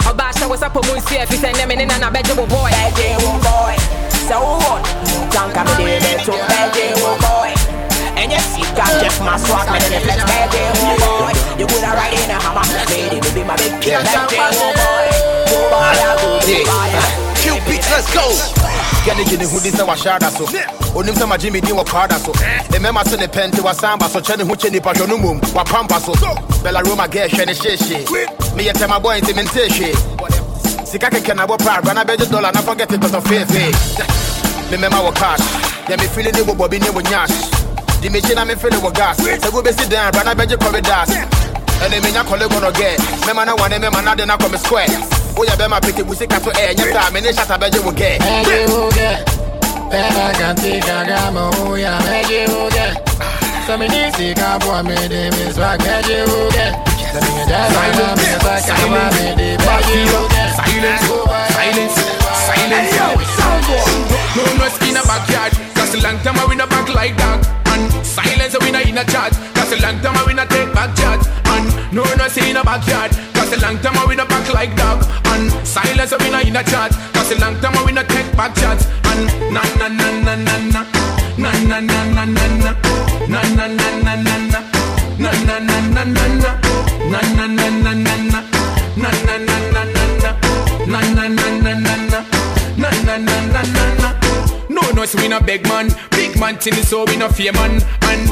ɔba 0.09 0.23
ahyɛ 0.29 0.45
wo 0.49 0.55
sapɔ 0.55 0.79
mu 0.87 0.93
nsuɛ 0.99 1.25
fi 1.29 1.37
sɛ 1.37 1.49
nnɛ 1.53 1.67
me 1.67 1.75
ne 1.75 1.85
nana 1.85 2.07
bɛgye 2.11 2.33
wo 2.37 2.45
boy. 2.45 2.71
Bɛgye 2.71 3.07
wo 3.23 3.31
boy. 3.45 3.75
Sɛ 4.27 4.35
wowɔ 4.43 4.73
tanka 5.31 5.61
mede 5.77 5.99
bɛto 6.03 6.33
bɛgye 6.49 6.85
wo 7.01 7.11
boy. 7.23 7.51
Ɛnyɛ 8.19 8.39
sika 8.51 8.85
just 9.01 9.21
my 9.21 9.37
swag 9.37 9.67
mede 9.71 9.89
ne 9.89 9.99
flex 9.99 10.19
bɛgye 10.29 10.63
wo 10.81 10.91
boy. 11.03 11.33
You 11.59 11.65
coulda 11.67 11.91
ride 11.97 12.13
in 12.13 12.31
a 12.31 12.37
hammer. 12.43 12.65
Made 12.89 13.13
it 13.17 13.33
be 13.33 13.43
my 13.43 13.55
big 13.55 13.73
kid 13.81 13.99
bɛgye 14.05 14.39
wo 14.57 14.67
boy. 14.79 15.07
Go 15.49 15.57
boy 15.71 15.97
a 16.03 16.11
go 16.21 16.27
go 16.39 16.57
boy 16.69 17.24
Kill 17.45 17.61
beats, 17.69 17.85
let's 17.93 18.09
go. 18.11 18.25
Gɛne 19.05 19.21
gye 19.29 19.37
ne 19.37 19.45
ho 19.45 19.59
din 19.61 19.71
sɛ 19.71 19.85
wahyɛ 19.85 20.15
ada 20.15 20.31
so 20.31 20.45
onim 20.97 21.13
magye 21.29 21.49
eh. 21.49 21.51
me 21.53 21.61
din 21.61 21.75
wɔ 21.75 21.85
kwaada 21.85 22.17
so. 22.17 22.31
Ɛmɛma 22.73 23.05
se 23.07 23.17
ne 23.17 23.27
pɛnte 23.27 23.61
wasamba 23.61 24.09
so. 24.09 24.19
Kyɛ 24.19 24.37
ne 24.39 24.43
ho 24.45 24.55
kyɛ 24.55 24.71
nipa 24.71 24.93
hwɛ 24.93 25.07
no 25.07 25.17
mmom 25.19 25.39
wapampa 25.53 25.99
so 26.01 26.11
bɛla 26.65 26.83
roma 26.83 27.07
gɛ 27.07 27.29
hwɛ 27.29 27.45
ne 27.45 27.53
hyehyee 27.53 28.03
meyɛ 28.57 28.73
tɛma 28.73 28.99
bɔe 28.99 29.21
nti 29.21 29.33
mentee 29.37 29.69
hwee 29.69 30.87
sika 30.87 31.07
kɛkɛ 31.11 31.35
na 31.35 31.45
bɔ 31.45 31.59
pra 31.59 31.77
agua 31.77 31.93
na 31.93 32.03
bɛgye 32.03 32.25
dɔla 32.25 32.51
na 32.51 32.61
fɔgɛte 32.61 32.97
tɔtɔ 32.97 33.21
feefee 33.21 33.71
memɛma 34.71 35.05
wɔ 35.05 35.13
cash 35.13 35.45
deɛ 35.85 35.97
mefili 36.01 36.33
ne 36.33 36.41
bobɔ 36.41 36.67
bi 36.71 36.79
ne 36.79 36.87
wɔ 36.87 37.03
nyash. 37.11 38.01
De 38.01 38.09
mekyi 38.09 38.33
na 38.33 38.43
mefili 38.43 38.81
wɔ 38.81 38.91
gas. 38.91 39.17
Se 39.17 39.37
sɛ 39.37 39.51
wobɛsi 39.53 39.87
dan 39.87 40.07
abra 40.07 40.23
na 40.23 40.33
bɛgye 40.33 40.57
corridors 40.59 41.09
ɛne 41.77 42.01
menya 42.01 42.23
kɔle 42.23 42.47
gɔnɔ 42.49 42.71
gɛ 42.73 42.97
mɛma 43.27 43.45
na 43.45 43.53
wane 43.53 43.77
mɛma 43.77 44.03
na 44.03 44.15
de 44.15 44.25
na 44.25 44.35
kɔ 44.35 44.49
me 44.51 45.14
square 45.35 45.47
woyɛ 45.47 45.55
bɛma 45.57 45.79
peke 45.81 46.03
bu 46.03 46.15
sika 46.15 46.39
so 46.41 46.51
ɛ 46.51 46.73
nyɛ 46.75 47.13
mene 47.13 47.31
hyata 47.31 47.57
bɛgye 47.57 47.83
wo 47.83 47.91
gɛ 47.91 48.17
Bɛgye 48.19 48.67
wo 48.69 48.89
gɛ 48.89 49.09
Bɛma 49.91 50.33
kante 50.39 50.79
gaga 50.85 51.31
ma 51.31 51.49
wo 51.57 51.75
ya 51.75 51.99
bɛgye 51.99 52.47
wo 52.49 52.69
gɛ 52.69 52.95
Sɛ 53.67 53.79
me 53.79 53.87
de 53.87 55.29
me 55.31 55.51
swag 55.53 55.79
bɛgye 55.79 56.27
wo 56.27 56.49
gɛ 56.55 56.65
Sɛ 57.11 57.19
me 57.21 57.29
nyɛ 57.35 57.47
jazz 57.49 57.97
na 57.97 58.15
me 58.15 58.23
swag 58.41 58.65
kama 58.65 59.03
me 59.15 59.35
de 59.35 59.57
bɛgye 59.57 60.05
wo 60.11 60.27
Silence, 60.55 61.95
silence, 62.45 62.95
silence. 62.95 63.75
No, 64.35 64.43
no 64.57 64.67
skin 64.69 64.97
a 64.97 65.01
backyard. 65.03 65.53
Cause 65.73 65.93
a 65.95 66.01
long 66.03 66.19
time 66.19 66.37
I 66.37 66.45
win 66.45 66.61
a 66.61 66.67
back 66.67 66.93
like 66.93 67.15
that. 67.17 67.39
And 67.71 68.05
silence 68.05 68.55
we 68.61 68.71
not 68.71 68.85
in 68.85 68.97
a 68.97 69.05
chat. 69.05 69.31
Cause 69.55 69.71
a 69.71 69.81
long 69.81 69.99
time 70.01 70.15
win 70.27 70.39
a 70.39 70.45
take 70.45 70.73
back 70.73 70.95
chat. 70.95 71.25
And 71.47 71.93
no, 71.93 72.03
no 72.03 72.27
see 72.27 72.49
in 72.49 72.57
a 72.57 72.63
backyard. 72.63 73.34
Cause 73.45 73.61
a 73.61 73.61
long 73.61 73.77
time 73.77 73.95
I 73.95 74.05
win 74.05 74.17
like 74.53 74.75
dog. 74.75 75.05
And 75.29 75.51
silence 75.67 76.13
we 76.19 76.31
not 76.31 76.45
in 76.45 76.55
a 76.55 76.63
chat. 76.63 76.91
Cause 77.13 77.31
a 77.31 77.37
long 77.39 77.53
time 77.61 77.77
we 77.85 77.91
not 77.91 78.09
take 78.09 78.25
back 78.35 78.55
chat. 78.55 78.81
And 79.05 79.53
na 79.53 79.61
na 79.77 79.87
na 79.87 80.09
na 80.25 80.35
na 80.35 80.57
na. 80.73 80.81
Na 81.37 81.51
na 81.69 81.79
na 81.79 82.03
na 82.09 82.25
na 82.25 82.45
na. 82.57 82.71
Na 83.29 83.41
na 83.53 83.67
na 83.67 83.87
na 84.01 84.15
na 84.15 84.35
na. 84.49 84.59
Na 85.21 85.31
na 85.45 85.59
na 85.59 85.77
na 85.93 86.03
na 86.09 86.25
na. 86.25 86.49
Na 87.05 87.21
na 87.37 87.45
na 87.45 87.69
na 87.69 87.93
na 87.93 88.15
na. 88.17 88.41
Na 88.97 89.09
na 89.13 89.37
na 89.37 89.57
na 89.69 89.83
na 89.93 90.05
na. 90.17 90.31
Na 90.87 90.99
na 91.13 91.27
na 91.29 91.45
na 91.61 91.73
na 91.85 91.95
na. 92.09 92.19
Na 92.81 92.89
na 93.05 93.17
na 93.17 93.35
na 93.45 93.61
na 93.61 93.85
na. 94.01 94.09
No, 94.69 94.81
no, 94.91 95.05
so 95.05 95.21
we 95.21 95.27
no 95.27 95.39
beg 95.39 95.67
man. 95.67 95.89
Big 96.35 96.41
man 96.41 96.57
till 96.59 96.75
so 96.83 97.05
we 97.05 97.15
no 97.15 97.29
fear 97.29 97.53
man. 97.53 97.81
And 98.11 98.27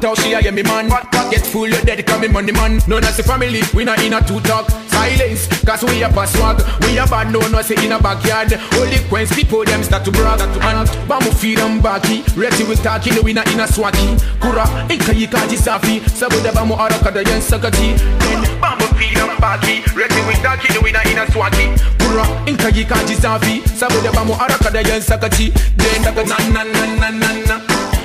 tell 0.00 0.14
she 0.14 0.34
a 0.34 0.40
hear 0.42 0.52
me 0.52 0.62
man. 0.62 0.88
Get 1.30 1.46
full, 1.46 1.68
you 1.68 1.80
dead, 1.82 2.06
call 2.06 2.18
me 2.18 2.28
money 2.28 2.52
man. 2.52 2.80
No, 2.86 2.98
no, 2.98 3.08
see 3.08 3.22
family, 3.22 3.62
we 3.74 3.84
not 3.84 4.02
in 4.02 4.12
a 4.12 4.20
two 4.20 4.40
talk. 4.40 4.68
Silence, 4.88 5.48
cause 5.64 5.82
we 5.84 6.02
a 6.02 6.08
pass 6.10 6.32
swag. 6.36 6.60
We 6.82 6.98
a 6.98 7.06
bad, 7.06 7.32
no, 7.32 7.40
no, 7.48 7.62
say 7.62 7.82
in 7.82 7.92
a 7.92 7.98
backyard. 7.98 8.52
Only 8.74 8.98
queens, 9.08 9.32
people 9.34 9.64
them 9.64 9.82
start 9.82 10.04
to 10.04 10.12
brag. 10.12 10.40
And 10.40 11.08
Bamboo 11.08 11.30
feed 11.32 11.58
them 11.58 11.80
backy. 11.80 12.22
Ready 12.36 12.64
we 12.64 12.76
talking, 12.76 13.24
we 13.24 13.32
not 13.32 13.50
in 13.50 13.60
a 13.60 13.64
swaki. 13.66 14.20
Kura, 14.40 14.66
inka 14.92 15.12
yika 15.16 15.40
jisafi. 15.48 16.00
Saboda 16.10 16.52
bamu 16.52 16.76
arakada 16.76 17.26
yen 17.26 17.40
sakati. 17.40 17.96
Then 18.20 18.60
Bamboo 18.60 18.85
feed 18.98 19.16
them 19.16 19.36
backy. 19.40 19.82
Ready 19.94 20.20
talking, 20.42 20.82
we 20.82 20.92
not 20.92 21.06
in 21.06 21.18
a 21.18 21.26
swaki. 21.26 21.66
Kura, 22.00 22.24
inka 22.46 22.68
yika 22.76 22.96
jisafi. 23.06 23.62
Saboda 23.78 24.12
bamu 24.12 24.34
arakada 24.34 24.80
yen 24.86 25.00
sakati. 25.00 25.52
Then 25.76 26.02
daga 26.04 26.24
na 26.26 26.36
na 26.54 26.62
na 26.64 26.82
na 27.00 27.10
na 27.10 27.30
na. 27.48 27.56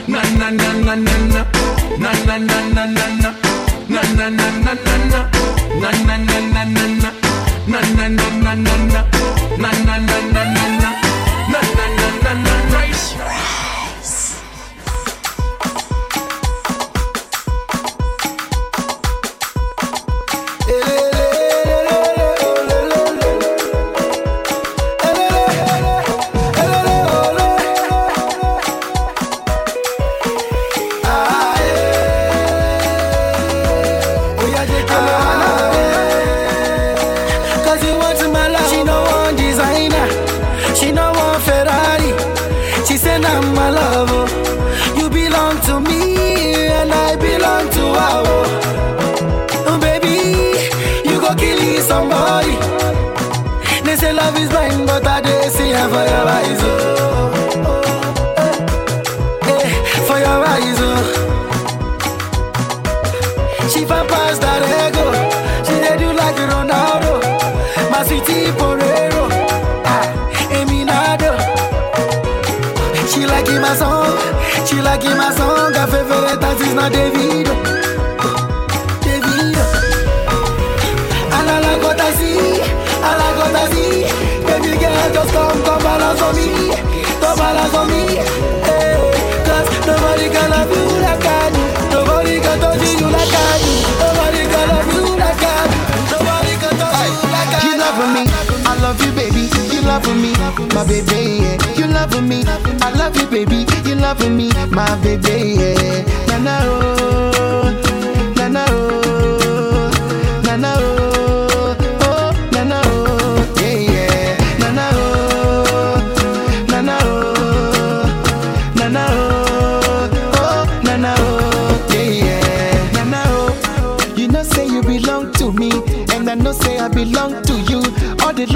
Na 0.07 0.21
na 0.39 0.49
na 0.49 0.73
na 0.73 0.95
na 0.95 1.15
na. 1.33 1.45
Na 1.97 2.11
na 2.25 2.37
na 2.37 2.57
na 2.75 2.85
na 2.85 3.05
na. 3.21 3.31
Na 3.89 4.01
na 4.17 4.29
na 4.29 4.47
na 4.65 4.73
na 4.73 4.95
na. 5.11 5.21
Na 5.81 5.91
na 6.07 6.17
na 6.17 6.39
na 6.53 6.63
na 6.65 6.85
na. 7.01 7.11
Na 7.67 7.81
na 7.95 8.07
na 8.07 8.27
na 8.43 8.53
na 8.55 8.75
na. 8.75 9.01
Na 9.57 9.71
na 9.85 9.97
na 9.97 10.17
na 10.33 10.43
na 10.43 10.65
na. 10.81 10.89
Na 11.51 11.59
na 11.77 11.85
na 11.97 12.07
na 12.23 12.33
na. 12.33 12.53
Right. 12.71 13.60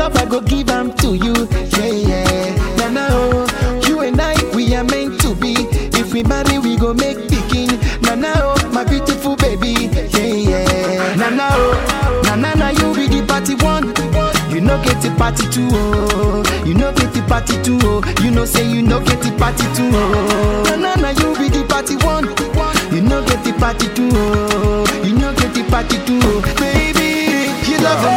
Love 0.06 0.18
I 0.18 0.26
go 0.26 0.42
give 0.42 0.70
am 0.70 0.94
to 0.98 1.16
you, 1.16 1.34
yeah 1.78 1.94
yeah. 2.10 2.76
Na 2.78 2.90
na 2.90 3.08
oh, 3.10 3.82
you 3.88 4.02
and 4.02 4.20
I 4.22 4.36
we 4.56 4.76
are 4.76 4.84
meant 4.84 5.20
to 5.22 5.34
be. 5.36 5.56
If 5.98 6.14
we 6.14 6.22
marry, 6.24 6.60
we 6.60 6.78
go 6.78 6.94
make 6.94 7.18
pikin. 7.30 7.72
Na 8.04 8.14
na 8.16 8.34
oh, 8.38 8.70
my 8.72 8.84
beautiful 8.84 9.36
baby, 9.36 9.90
yeah 10.14 10.36
yeah. 10.50 11.16
Na 11.16 11.50
oh, 11.54 12.22
na 12.24 12.36
na 12.36 12.54
na 12.54 12.70
you 12.70 12.94
be 12.94 13.08
the 13.08 13.26
party 13.28 13.56
one. 13.66 13.94
You 14.54 14.62
know 14.62 14.78
get 14.84 15.02
the 15.02 15.10
party 15.18 15.44
two 15.50 15.68
oh, 15.72 16.44
you 16.66 16.74
know 16.76 16.94
get 16.94 17.12
the 17.14 17.22
party 17.28 17.62
two 17.64 17.80
oh. 17.84 18.02
You 18.24 18.32
know 18.32 18.46
say 18.46 18.66
you 18.70 18.82
know 18.82 19.00
get 19.04 19.22
the 19.22 19.32
party 19.38 19.64
two 19.76 19.90
oh. 19.92 20.78
Na 20.80 20.96
na 20.96 21.10
you 21.10 21.34
be 21.38 21.50
the 21.50 21.66
party 21.68 21.96
one. 22.06 22.26
You 22.94 23.02
know 23.02 23.26
get 23.26 23.44
the 23.44 23.54
party 23.60 23.88
two 23.96 24.10
oh, 24.14 24.86
you 25.04 25.14
know 25.18 25.34
get 25.34 25.54
the 25.54 25.64
party 25.70 25.98
two 26.06 26.20
oh. 26.24 26.42
Baby, 26.62 27.50
you 27.70 27.78
love 27.84 28.02
me, 28.06 28.16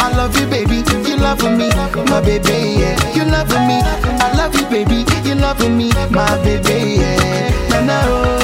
I 0.00 0.12
love 0.16 0.38
you 0.40 0.46
baby. 0.46 0.82
Love 1.24 1.42
me, 1.56 1.68
my 2.10 2.20
baby 2.20 2.80
yeah. 2.80 3.14
You 3.14 3.24
love 3.24 3.48
me, 3.66 3.80
I 4.20 4.34
love 4.36 4.54
you 4.54 4.66
baby. 4.68 5.04
You 5.26 5.34
love 5.34 5.58
me, 5.60 5.90
my 6.10 6.36
baby 6.44 7.00
yeah. 7.00 7.50
Na 7.70 7.80
na 7.80 7.98
oh, 8.04 8.43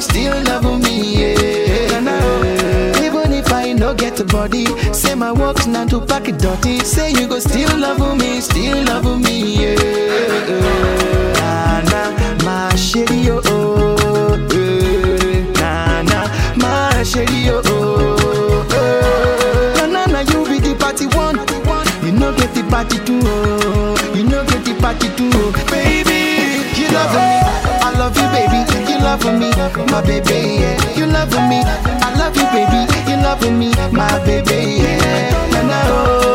me, 0.00 0.02
still 0.02 0.42
love 0.44 0.82
me, 0.82 0.96
yeah. 1.20 2.00
Even 3.04 3.32
if 3.32 3.52
I 3.52 3.72
no 3.72 3.94
get 3.94 4.18
a 4.20 4.24
body, 4.24 4.66
say 4.92 5.14
my 5.14 5.32
work's 5.32 5.66
not 5.66 5.90
to 5.90 6.00
pack 6.00 6.28
it 6.28 6.38
dirty, 6.38 6.78
say 6.80 7.10
you 7.10 7.28
go 7.28 7.38
still 7.38 7.59
love 29.24 29.38
me, 29.38 29.50
my 29.90 30.00
baby, 30.02 30.60
yeah. 30.60 30.96
you 30.96 31.06
love 31.06 31.30
me, 31.48 31.60
I 31.64 32.14
love 32.18 32.36
you, 32.36 32.44
baby, 32.52 33.10
you 33.10 33.16
love 33.16 33.42
me, 33.42 33.70
my 33.92 34.18
baby, 34.24 34.82
yeah. 34.82 35.52
oh, 35.88 36.29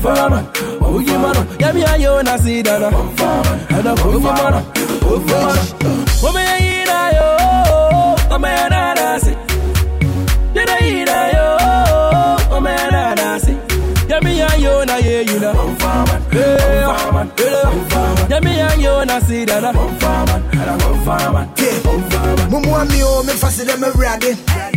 fireman, 0.00 0.48
oh 0.80 0.98
you 0.98 1.18
man, 1.18 1.36
yeah 1.60 1.72
me 1.72 1.84
and 1.84 2.02
you 2.02 2.22
na 2.22 2.36
see 2.36 2.62
that. 2.62 2.82
And 2.82 3.88
I'm 3.88 3.98
on 3.98 4.22
fireman, 4.22 4.64
on 5.04 5.20
fireman. 5.26 5.66
Oh 6.22 6.32
me 6.32 6.40
and 6.40 6.64
you 6.64 6.84
na 6.86 7.08
yo, 7.16 7.26
oh 8.30 8.38
me 8.38 8.48
and 8.48 8.74
I 8.74 9.18
see. 9.18 9.49
Yeah 14.20 14.28
me 14.28 14.40
and 14.42 14.62
you 14.62 14.84
na 14.86 14.96
ye 14.96 15.22
you 15.22 15.40
know. 15.40 15.50
On 15.50 15.76
fireman, 15.76 16.22
yeah 18.28 18.40
me 18.40 18.60
and 18.60 18.82
you 18.82 19.04
na 19.06 19.18
see 19.20 19.44
that. 19.44 19.64
On 19.64 19.98
fireman, 19.98 20.42
and 20.52 20.70
I'm 20.70 20.80
on 20.80 21.04
fireman, 21.04 21.48
on 21.48 22.10
fireman. 22.10 22.50
Mumu 22.50 22.74
ami 22.80 23.02
o 23.02 23.22
me 23.22 23.32
fasi 23.32 23.64
dem 23.66 23.82
awurade 23.82 24.36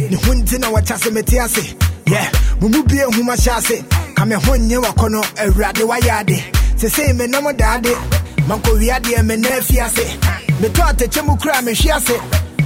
ne 0.10 0.16
ho 0.16 0.34
nti 0.34 0.60
na 0.60 0.68
wɔkyɛ 0.68 0.98
se 0.98 1.10
mete 1.12 1.40
ase 1.40 1.76
yɛ 2.06 2.22
mumu 2.62 2.84
bie 2.88 3.04
nhoma 3.12 3.36
hyɛ 3.36 3.58
ase 3.58 3.84
ka 4.16 4.26
me 4.26 4.36
ho 4.36 4.56
nyɛ 4.56 4.78
wakɔ 4.84 5.10
no 5.12 5.22
awurade 5.22 5.84
wayɛ 5.84 6.22
ade 6.22 6.44
sesei 6.78 7.14
me 7.16 7.28
nam 7.28 7.46
daade 7.56 7.94
mankɔwia 8.48 9.00
deɛ 9.02 9.26
me 9.26 9.36
na 9.38 9.50
afi 9.50 9.80
ase 9.80 10.18
metɔ 10.62 10.94
atɛkyɛ 10.94 11.26
mu 11.26 11.36
kora 11.38 11.62
mehwe 11.62 11.92
ase 11.96 12.16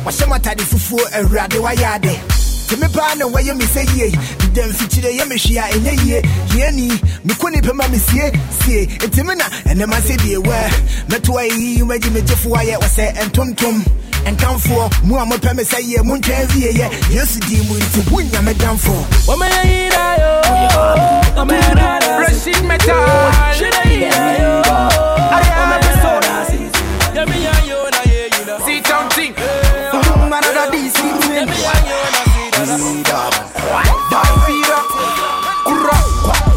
wahyɛ 0.05 0.27
m 0.27 0.33
atade 0.33 0.61
fufuo 0.61 0.99
awurade 1.13 1.57
wayɛ 1.59 1.95
ade 1.95 2.19
nti 2.67 2.75
me 2.81 2.87
paa 2.89 3.15
na 3.15 3.25
wɔyɛ 3.25 3.53
me 3.57 3.65
sɛ 3.65 3.81
yie 3.95 4.11
da 4.53 4.61
mfikyire 4.67 5.11
yɛ 5.17 5.23
mehwe 5.29 5.57
a 5.57 5.67
ɛnyɛ 5.71 6.05
yie 6.05 6.21
hiani 6.51 6.87
meko 7.25 7.49
nipa 7.49 7.73
ma 7.73 7.87
mesie 7.87 8.31
sie 8.59 8.85
nti 9.07 9.23
me 9.25 9.35
na 9.35 9.45
ɛnɛma 9.71 9.95
sɛ 10.03 10.17
deɛ 10.17 10.37
wɛ 10.43 10.69
mɛtoa 11.07 11.47
ɛyi 11.47 11.83
magye 11.87 12.09
megyefo 12.11 12.49
ayɛ 12.59 12.75
wɔ 12.77 12.87
sɛ 12.97 13.15
ɛntontom 13.23 13.83
nkamfoɔ 14.27 15.03
mu 15.05 15.15
a 15.17 15.25
mopɛ 15.25 15.55
me 15.55 15.63
sɛ 15.63 15.79
yɛ 15.79 16.03
montwɛn 16.03 16.47
wieyɛ 16.51 16.91
yesu 17.15 17.39
dii 17.47 17.63
mu 17.69 17.75
nti 17.79 18.01
wonya 18.11 18.41
me 18.43 18.53
damfoɔ 18.53 19.05
Rashid 22.19 22.63
Metal. 22.65 23.31
See 26.43 27.46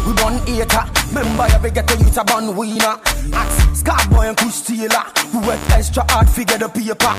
We 0.05 0.13
born 0.17 0.41
acre. 0.47 0.85
Remember 1.13 1.45
every 1.53 1.71
ghetto 1.71 1.95
youth 1.95 2.17
a 2.17 2.23
born 2.23 2.55
winner. 2.55 2.97
Axe, 3.33 3.81
Scarboy 3.81 4.29
and 4.29 4.37
Kush 4.37 4.61
Taylor. 4.61 5.03
We 5.33 5.39
work 5.47 5.59
extra 5.71 6.03
hard 6.09 6.29
figure 6.29 6.57
the 6.57 6.67
paper. 6.69 7.13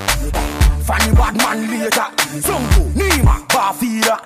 Funny 0.83 1.15
bad 1.15 1.37
man 1.37 1.71
later. 1.71 2.09
Zongo, 2.43 2.91
Nima, 2.95 3.47
Bafira. 3.49 4.19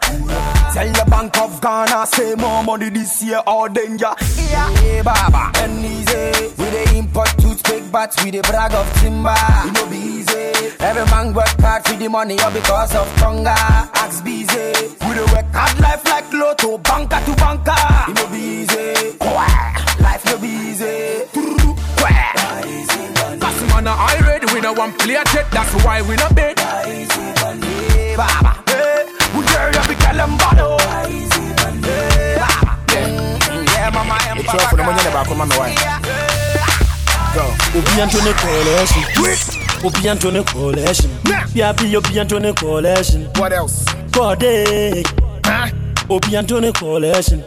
Tell 0.72 0.92
the 0.92 1.04
Bank 1.10 1.36
of 1.38 1.60
Ghana, 1.60 2.06
say 2.06 2.34
more 2.34 2.64
money 2.64 2.88
this 2.88 3.22
year 3.22 3.42
or 3.46 3.68
danger. 3.68 4.14
Yeah, 4.50 4.70
hey, 4.78 5.02
Baba, 5.02 5.50
and 5.58 5.84
easy. 5.84 6.54
We 6.56 6.70
the 6.70 6.94
import 6.96 7.28
toothpick, 7.38 7.92
but 7.92 8.14
we 8.24 8.30
the 8.30 8.40
brag 8.42 8.72
of 8.72 8.90
timber. 9.00 9.34
It 9.36 9.72
no 9.74 9.86
be 9.90 9.96
easy. 9.96 10.45
Every 10.80 11.04
man 11.10 11.32
work 11.34 11.48
hard 11.60 11.84
for 11.86 11.94
the 11.96 12.08
money 12.08 12.38
or 12.42 12.50
because 12.50 12.94
of 12.94 13.08
hunger. 13.18 13.50
Axe 13.50 14.20
busy. 14.20 14.72
We 15.06 15.14
the 15.14 15.24
work 15.34 15.46
hard 15.52 15.78
life 15.80 16.04
like 16.06 16.32
lotto, 16.32 16.78
banker 16.78 17.20
to 17.24 17.34
banker. 17.36 17.74
It 18.08 18.14
no 18.16 18.26
be 18.28 18.38
easy. 18.62 19.16
Life 20.00 20.24
no 20.26 20.38
be 20.38 20.48
easy. 20.48 21.24
Cause 23.40 23.60
man 23.72 23.88
I 23.88 24.18
ready, 24.26 24.46
we 24.52 24.60
no 24.60 24.72
want 24.72 24.98
play 24.98 25.14
a 25.16 25.24
check, 25.24 25.50
that's 25.50 25.72
why 25.84 26.02
we 26.02 26.16
no. 26.16 26.28
Hey, 26.36 28.14
Baba, 28.16 28.62
hey, 28.68 29.04
we 29.36 29.44
dare 29.46 29.72
you 29.74 29.82
be 29.88 29.94
tell 30.00 30.16
them 30.16 30.36
bado. 30.38 30.76
Oh? 30.78 30.78
Hey, 32.88 33.10
yeah, 33.74 33.90
mama, 33.92 34.14
I'm 34.20 34.38
ɛtwerɛfo 34.38 34.76
no 34.76 34.82
monyɛ 34.84 35.02
ne 35.04 35.10
baako 35.10 35.34
ma 35.36 35.44
me 35.44 35.56
wae 35.58 35.74
Obia 37.36 38.06
nto 38.06 38.18
ne 38.22 38.32
collection. 38.32 39.04
Obia 39.84 40.14
nto 40.14 40.30
ne 40.30 40.42
collection. 40.42 41.10
Bia 41.54 41.72
bi 41.72 41.96
obia 41.96 42.24
nto 42.24 42.38
ne 42.40 42.52
collection. 42.52 43.28
What 43.38 43.52
else? 43.52 43.84
Kode. 44.10 45.04
Obia 46.08 46.42
nto 46.42 46.60
ne 46.60 46.72
collection. 46.72 47.42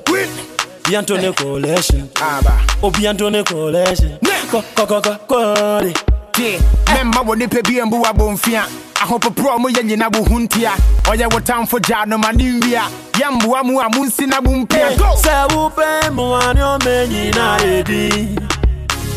Obia 0.85 1.01
nto 1.01 1.17
ne 1.17 1.31
collection. 1.31 2.09
Aba. 2.21 2.53
Obia 2.81 3.13
nto 3.13 3.29
ne 3.29 3.43
collection. 3.43 4.11
Ko 4.51 4.63
ko 4.75 4.85
ko 4.85 5.01
ko 5.01 5.15
kode. 5.27 5.93
tie 6.39 6.59
memma 6.93 7.21
wɔ 7.27 7.35
nipa 7.37 7.61
bi 7.67 7.81
mbu 7.81 7.97
abɔmfia 8.09 8.63
ahopoprɔ 9.01 9.59
mo 9.59 9.67
yɛ 9.69 9.83
nyina 9.83 10.09
bo 10.09 10.23
ho 10.23 10.39
ntia 10.39 10.71
ɔyɛ 11.03 11.33
wo 11.33 11.39
tamfo 11.39 11.79
gyaa 11.79 12.05
no 12.07 12.17
ma 12.17 12.31
ne 12.31 12.59
nwia 12.59 12.83
yɛmboa 13.19 13.63
mu 13.65 13.79
a 13.79 13.89
monsi 13.89 14.25
na 14.27 14.39
bo 14.41 14.51
mpia 14.51 14.95
Sɛ 15.19 15.47
wopɛ 15.51 16.09
mmoa 16.11 16.53
ne 16.55 16.61
ɔma 16.61 17.07
nyina 17.11 17.57
edi 17.61 18.48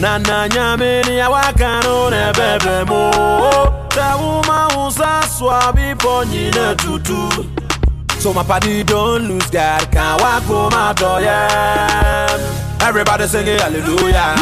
na 0.03 0.19
na 0.19 0.49
nyame 0.49 1.03
ne 1.07 1.15
awaka 1.27 1.71
no 1.85 2.11
na 2.11 2.33
ɛbɛbɛ 2.33 2.75
mu 2.91 3.01
sɛ 3.95 4.07
woma 4.21 4.59
wo 4.75 4.91
sa 4.91 5.21
so 5.23 5.49
a 5.49 5.73
bepɔ 5.77 6.13
nyina 6.31 6.75
tutu 6.77 7.21
So 8.23 8.33
my 8.33 8.45
party 8.45 8.85
don't 8.85 9.27
lose 9.27 9.51
God, 9.51 9.91
can't 9.91 10.21
walk 10.23 10.45
home 10.45 10.71
my 10.71 10.93
door, 10.93 11.21
yeah. 11.21 12.39
Everybody 12.81 13.27
singing 13.27 13.59
hallelujah, 13.59 14.37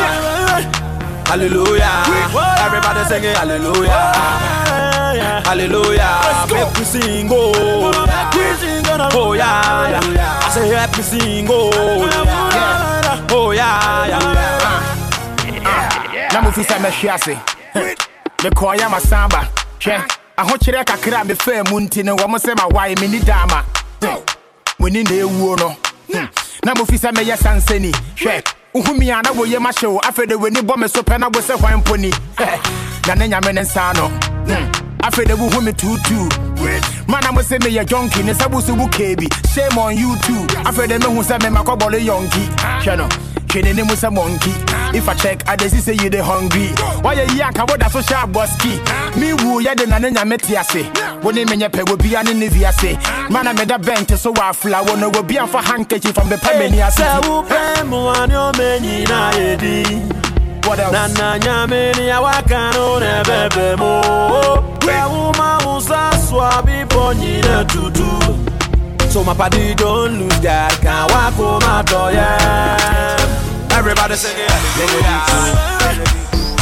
hallelujah. 1.25 2.05
Everybody 2.67 3.03
singing 3.09 3.35
hallelujah, 3.35 4.13
hallelujah. 5.49 6.13
Make 6.53 6.75
we 6.77 6.85
sing, 6.85 7.29
oh, 7.33 7.91
oh 9.15 9.33
yeah, 9.33 9.89
yeah. 9.89 10.45
I 10.45 10.51
say 10.53 10.69
help 10.69 10.95
me 10.99 11.03
sing, 11.03 11.47
oh, 11.49 11.71
yeah, 12.05 13.27
oh 13.33 13.51
yeah, 13.53 14.07
yeah. 14.09 14.40
Na 16.41 16.47
mofi 16.47 16.63
sɛ 16.63 16.77
mɛhwe 16.81 17.09
ase. 17.15 17.37
Mekɔɔyɛ 18.43 18.89
masamba. 18.91 19.41
Hwɛ 19.81 20.01
ahokyerɛ 20.39 20.85
kakra 20.85 21.21
a 21.21 21.25
mefaa 21.25 21.71
mu 21.71 21.81
nti 21.81 22.03
no 22.05 22.17
wɔm 22.17 22.35
sɛ 22.39 22.55
mawae 22.57 22.95
menni 22.97 23.21
daama 23.21 23.63
moni 24.79 25.03
na 25.03 25.11
ɛwuo 25.11 25.59
no 25.59 25.77
na 26.65 26.75
mofi 26.75 26.97
sɛ 26.99 27.13
mɛyɛ 27.13 27.37
sansani 27.37 27.93
hwɛ 28.17 28.43
wohu 28.75 28.99
mi 28.99 29.11
a 29.11 29.21
na 29.23 29.31
woyɛ 29.33 29.59
mahyɛ 29.59 29.93
wo 29.93 30.01
afei 30.01 30.27
de 30.29 30.35
w'ani 30.39 30.61
bɔ 30.63 30.77
me 30.79 30.89
so 30.89 31.03
pɛ 31.03 31.19
na 31.21 31.27
wo 31.29 31.41
sɛ 31.41 31.59
hwan 31.61 31.83
na 33.07 33.15
ne 33.15 33.29
nyame 33.29 33.53
ne 33.55 33.61
nsa 33.63 33.95
no 33.97 34.09
afei 35.03 35.27
de 35.27 35.35
wohu 35.35 35.63
me 35.63 35.73
tuutuu 35.73 36.51
mo 37.33 37.41
sɛ 37.43 37.59
meyɛ 37.59 37.85
jonki 37.85 38.25
ne 38.25 38.33
sɛ 38.33 38.51
wo 38.51 38.61
so 38.61 38.75
wo 38.75 38.87
keebi 38.89 39.27
shame 39.55 39.79
on 39.79 39.97
you 39.97 40.15
too. 40.23 40.47
Afei 40.65 40.89
de 40.89 40.99
mehu 40.99 41.23
sɛ 41.23 41.39
memakɔbɔle 41.39 42.01
yɔnki 42.05 42.45
hwɛ 42.83 42.97
no. 42.99 43.09
hwɛ 43.09 43.30
ne 43.59 43.73
ne 43.73 43.83
mu 43.83 43.95
sɛ 43.95 44.13
monkey. 44.13 44.55
If 44.95 45.09
i 45.09 45.15
check 45.15 45.43
i 45.49 45.57
see 45.69 45.79
say 45.81 45.95
you 45.95 46.09
dey 46.11 46.19
hungry. 46.19 46.69
Wayɛ 47.03 47.27
yi 47.35 47.41
anka 47.43 47.67
woda 47.69 47.91
so 47.91 47.99
hyɛ 48.01 48.25
abɔski 48.27 48.73
me 49.17 49.33
wu 49.35 49.61
yɛde 49.63 49.89
na 49.89 49.99
ne 49.99 50.11
nyame 50.11 50.39
te 50.39 50.57
ase 50.57 50.83
wo 51.23 51.31
ne 51.31 51.45
menyɛ 51.45 51.69
pɛ 51.71 51.83
wobia 51.89 52.25
ne 52.25 52.33
ne 52.35 52.49
viase 52.49 52.97
mana 53.31 53.53
meda 53.53 53.77
bɛnte 53.79 54.17
so 54.17 54.33
I 54.33 54.33
wɔ 54.33 54.51
afla 54.51 54.87
wo 54.87 54.95
no 54.95 55.11
wobi 55.11 55.37
amfa 55.37 55.61
handkerchief 55.63 56.15
from 56.15 56.29
the 56.29 56.37
pɛmani 56.37 56.87
ase 56.87 57.01
Sɛ 57.03 57.21
wopɛ 57.23 57.83
mmoa 57.85 58.29
ne 58.29 58.35
ɔma 58.35 58.81
nyina 58.81 59.35
edi 59.35 59.83
na 60.93 61.07
na 61.09 61.39
nyame 61.39 61.97
ne 61.97 62.09
awaka 62.11 62.73
no 62.75 62.99
na 62.99 63.23
ɛbɛbɛ 63.23 63.79
mu 63.79 64.01
sɛ 64.87 65.09
woma 65.11 65.59
wo 65.67 65.81
sa 65.81 66.11
so 69.11 69.25
my 69.25 69.35
party 69.35 69.75
don't 69.75 70.19
lose 70.21 70.39
God, 70.39 70.71
can't 70.81 71.11
walk 71.11 71.35
home 71.35 71.59
my 71.67 71.83
door, 71.83 72.13
yeah. 72.13 73.17
Everybody 73.73 74.15
sing 74.15 74.37
it, 74.39 74.51
hallelujah, 74.51 75.27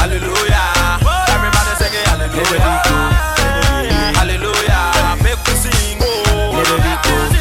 hallelujah. 0.00 0.98
Everybody 1.28 1.72
sing 1.76 1.92
it, 1.92 2.06
hallelujah, 2.08 2.80
hallelujah. 4.16 5.22
Make 5.22 5.44
we 5.46 5.52
sing, 5.52 5.98
oh, 6.00 6.64
oh 6.64 7.37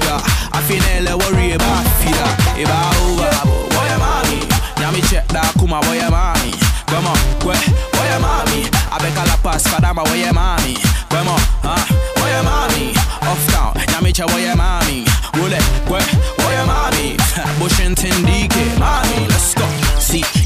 fida 0.00 0.20
afinele 0.52 1.14
worry 1.14 1.52
about 1.52 1.86
fida 2.00 2.26
iba 2.60 2.90
over 3.04 3.30
boy 3.68 3.90
mami 3.98 4.38
nyami 4.80 5.02
check 5.10 5.26
that 5.28 5.52
kuma 5.58 5.80
boy 5.80 5.98
mami 6.10 6.52
come 6.86 7.06
on 7.06 7.18
we 7.44 7.54
boy 7.92 8.12
mami 8.20 8.66
abeka 8.90 9.24
la 9.26 9.36
pass 9.42 9.62
kadama 9.64 10.04
boy 10.04 10.24
mami 10.32 10.76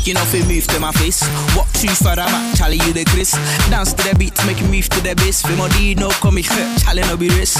You 0.05 0.13
know, 0.13 0.25
fi 0.25 0.47
move 0.47 0.67
to 0.67 0.81
my 0.81 0.93
face. 0.93 1.23
Walk 1.57 1.71
too 1.73 1.89
far 1.89 2.17
back, 2.17 2.57
Charlie, 2.57 2.77
you 2.77 2.93
the 2.93 3.05
Chris. 3.07 3.33
Dance 3.71 3.95
to 3.95 4.03
the 4.07 4.15
beat, 4.19 4.37
make 4.45 4.61
you 4.61 4.69
move 4.69 4.87
to 4.91 5.01
the 5.01 5.15
bass. 5.15 5.41
Fi 5.41 5.57
my 5.57 5.69
D, 5.71 5.95
no 5.95 6.11
come 6.21 6.37
here, 6.37 6.77
Charlie, 6.79 7.03
no 7.03 7.17
be 7.17 7.31
race. 7.31 7.57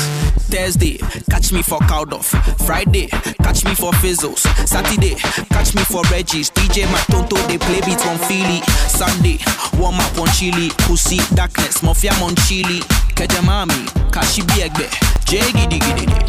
Thursday, 0.53 0.99
catch 1.31 1.53
me 1.53 1.63
for 1.63 1.79
Caldoff. 1.89 2.37
Friday, 2.67 3.07
catch 3.43 3.65
me 3.65 3.75
for 3.75 3.93
Fizzles. 3.95 4.45
Saturday, 4.69 5.15
catch 5.49 5.75
me 5.75 5.83
for 5.85 6.03
Reggie's. 6.13 6.51
DJ 6.51 6.85
Matonto, 6.93 7.41
they 7.49 7.57
play 7.57 7.81
beats 7.81 8.07
on 8.07 8.19
Philly. 8.19 8.61
Sunday, 8.89 9.39
warm 9.79 9.99
up 9.99 10.19
on 10.19 10.29
Chile. 10.29 10.71
Pussy, 10.85 11.19
darkness, 11.35 11.83
mafia, 11.83 12.13
on 12.21 12.37
Chile. 12.47 12.83
Kejamami, 13.15 13.75
Kashibiegbe, 14.11 14.89
Jegidi, 15.27 15.79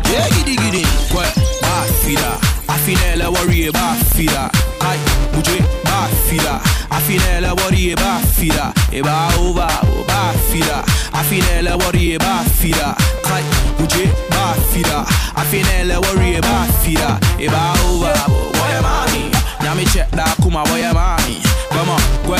Jegidi, 0.03 0.85
Kwe, 1.11 1.25
Bafida, 1.61 2.37
Afinela 2.67 3.29
worry 3.31 3.67
about 3.67 3.97
Fida, 4.15 4.49
I, 4.81 4.97
Muje, 5.33 5.57
Bafida, 5.83 6.59
Afinela 6.89 7.55
worry 7.57 7.91
about 7.91 8.21
Fida, 8.23 8.71
Eba 8.91 9.33
over, 9.39 9.67
Bafida, 10.07 10.83
Afinela 11.11 11.77
worry 11.79 12.15
about 12.15 12.45
Fida, 12.51 12.95
Kai, 13.23 13.41
Muje, 13.79 14.05
Bafida, 14.29 15.05
Afinela 15.35 15.99
worry 16.01 16.35
about 16.35 16.69
Fida, 16.83 17.19
Eba 17.39 17.73
over, 17.85 18.13
Boy, 18.53 18.81
Mami, 18.81 19.31
Nami 19.63 19.85
check 19.85 20.09
da 20.11 20.25
Kuma, 20.41 20.63
Boy, 20.65 20.81
Mami, 20.93 21.41
Come 21.69 21.89
on, 21.89 21.99
Kwe, 22.25 22.39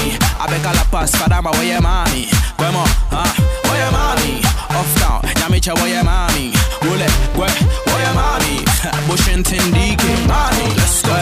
mami, 0.00 0.18
abeka 0.40 0.72
la 0.74 0.84
pass 0.90 1.10
kadama 1.12 1.50
woye 1.50 1.80
mami 1.80 2.28
kwemo 2.56 2.84
ha 3.10 3.24
woye 3.68 3.90
mami 3.90 4.42
off 4.78 5.00
down 5.00 5.22
nyamicha 5.40 5.74
woye 5.74 6.02
mami 6.02 6.52
wule 6.82 7.06
kwe 7.34 7.48
woye 7.92 8.10
mami 8.14 8.64
bushin 9.08 9.42
tindiki 9.42 10.06
mami 10.28 10.74
let's 10.76 11.02
go. 11.02 11.16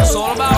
It's 0.00 0.14
all 0.14 0.32
about 0.32 0.57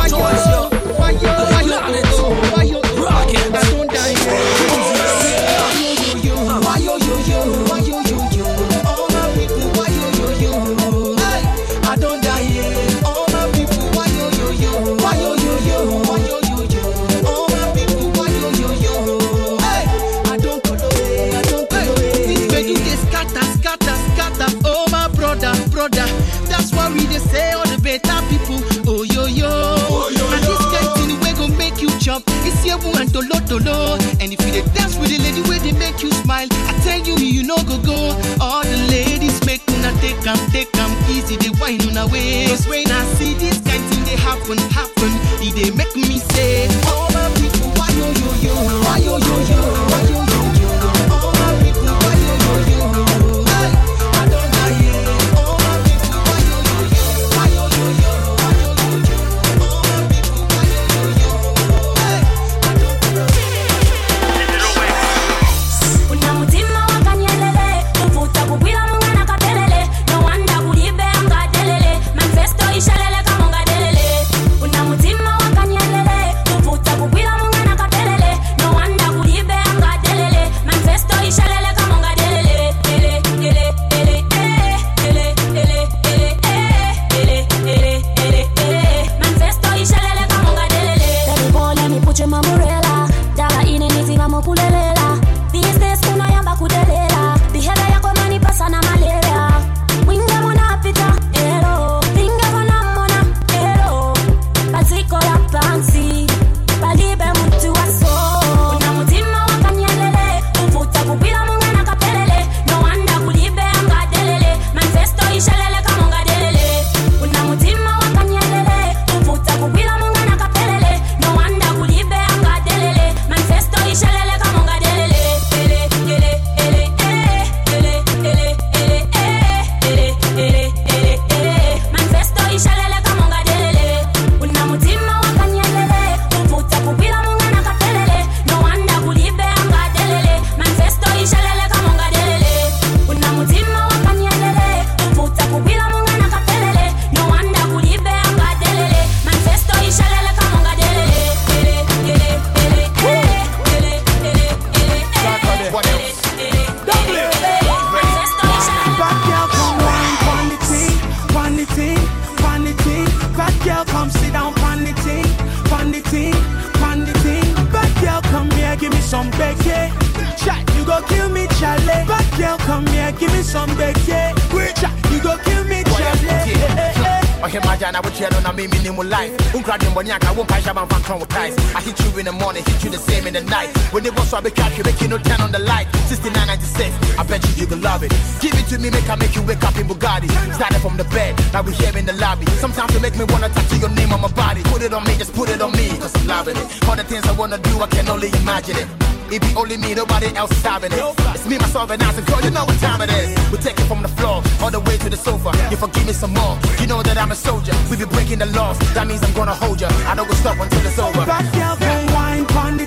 you, 184.81 184.85
make 184.85 185.01
you 185.01 185.09
no 185.09 185.19
10 185.19 185.41
on 185.41 185.53
the 185.53 185.59
light. 185.59 185.87
6996, 186.09 187.19
I 187.19 187.23
bet 187.25 187.45
you 187.45 187.53
you 187.61 187.67
can 187.67 187.81
love 187.83 188.03
it. 188.03 188.11
Give 188.41 188.55
it 188.57 188.67
to 188.73 188.79
me, 188.79 188.91
make 188.91 189.09
I 189.09 189.17
make 189.17 189.37
you 189.37 189.43
wake 189.43 189.63
up 189.63 189.77
in 189.77 189.87
Bugatti. 189.87 190.29
Started 190.55 190.81
from 190.81 190.97
the 190.97 191.05
bed, 191.05 191.37
now 191.53 191.63
we 191.63 191.73
here 191.73 191.97
in 191.97 192.07
the 192.07 192.15
lobby. 192.15 192.47
Sometimes 192.59 192.93
you 192.95 193.01
make 193.01 193.17
me 193.17 193.25
wanna 193.29 193.49
tattoo 193.49 193.79
your 193.79 193.91
name 193.91 194.13
on 194.13 194.21
my 194.21 194.33
body. 194.33 194.63
Put 194.65 194.83
it 194.83 194.93
on 194.93 195.05
me, 195.05 195.17
just 195.17 195.33
put 195.35 195.49
it 195.49 195.61
on 195.61 195.73
me, 195.73 195.89
cause 196.01 196.15
I'm 196.17 196.27
loving 196.27 196.57
it. 196.57 196.67
All 196.89 196.97
the 196.97 197.05
things 197.05 197.27
I 197.27 197.33
wanna 197.33 197.59
do, 197.59 197.81
I 197.81 197.87
can 197.89 198.09
only 198.09 198.29
imagine 198.41 198.77
it. 198.77 198.89
It 199.31 199.41
be 199.43 199.55
only 199.55 199.77
me, 199.77 199.95
nobody 199.95 200.27
else 200.35 200.51
is 200.51 200.59
stopping 200.59 200.91
it. 200.91 200.99
It's 201.35 201.47
me, 201.47 201.57
myself, 201.59 201.91
and 201.91 202.03
I, 202.03 202.13
so 202.13 202.23
girl, 202.23 202.41
you 202.43 202.51
know 202.51 202.65
what 202.65 202.79
time 202.81 203.01
it 203.03 203.11
is. 203.11 203.31
We 203.53 203.59
take 203.59 203.79
it 203.79 203.87
from 203.87 204.03
the 204.03 204.09
floor, 204.09 204.43
all 204.61 204.71
the 204.71 204.81
way 204.81 204.97
to 204.99 205.09
the 205.09 205.17
sofa. 205.17 205.53
You 205.71 205.77
forgive 205.77 206.07
me 206.07 206.13
some 206.13 206.35
more. 206.35 206.59
You 206.81 206.87
know 206.89 207.03
that 207.03 207.17
I'm 207.17 207.31
a 207.31 207.37
soldier. 207.37 207.75
We 207.91 207.97
be 207.97 208.07
breaking 208.07 208.41
the 208.41 208.47
laws, 208.47 208.79
that 208.95 209.07
means 209.07 209.23
I'm 209.23 209.33
gonna 209.35 209.55
hold 209.55 209.81
you. 209.81 209.87
I 209.87 210.15
don't 210.17 210.27
go 210.27 210.35
stop 210.35 210.59
until 210.59 210.87
it's 210.87 210.99
over. 210.99 211.25
Girl, 211.25 211.77
come 211.77 212.07
wine, 212.15 212.47
pon 212.47 212.77
the 212.77 212.87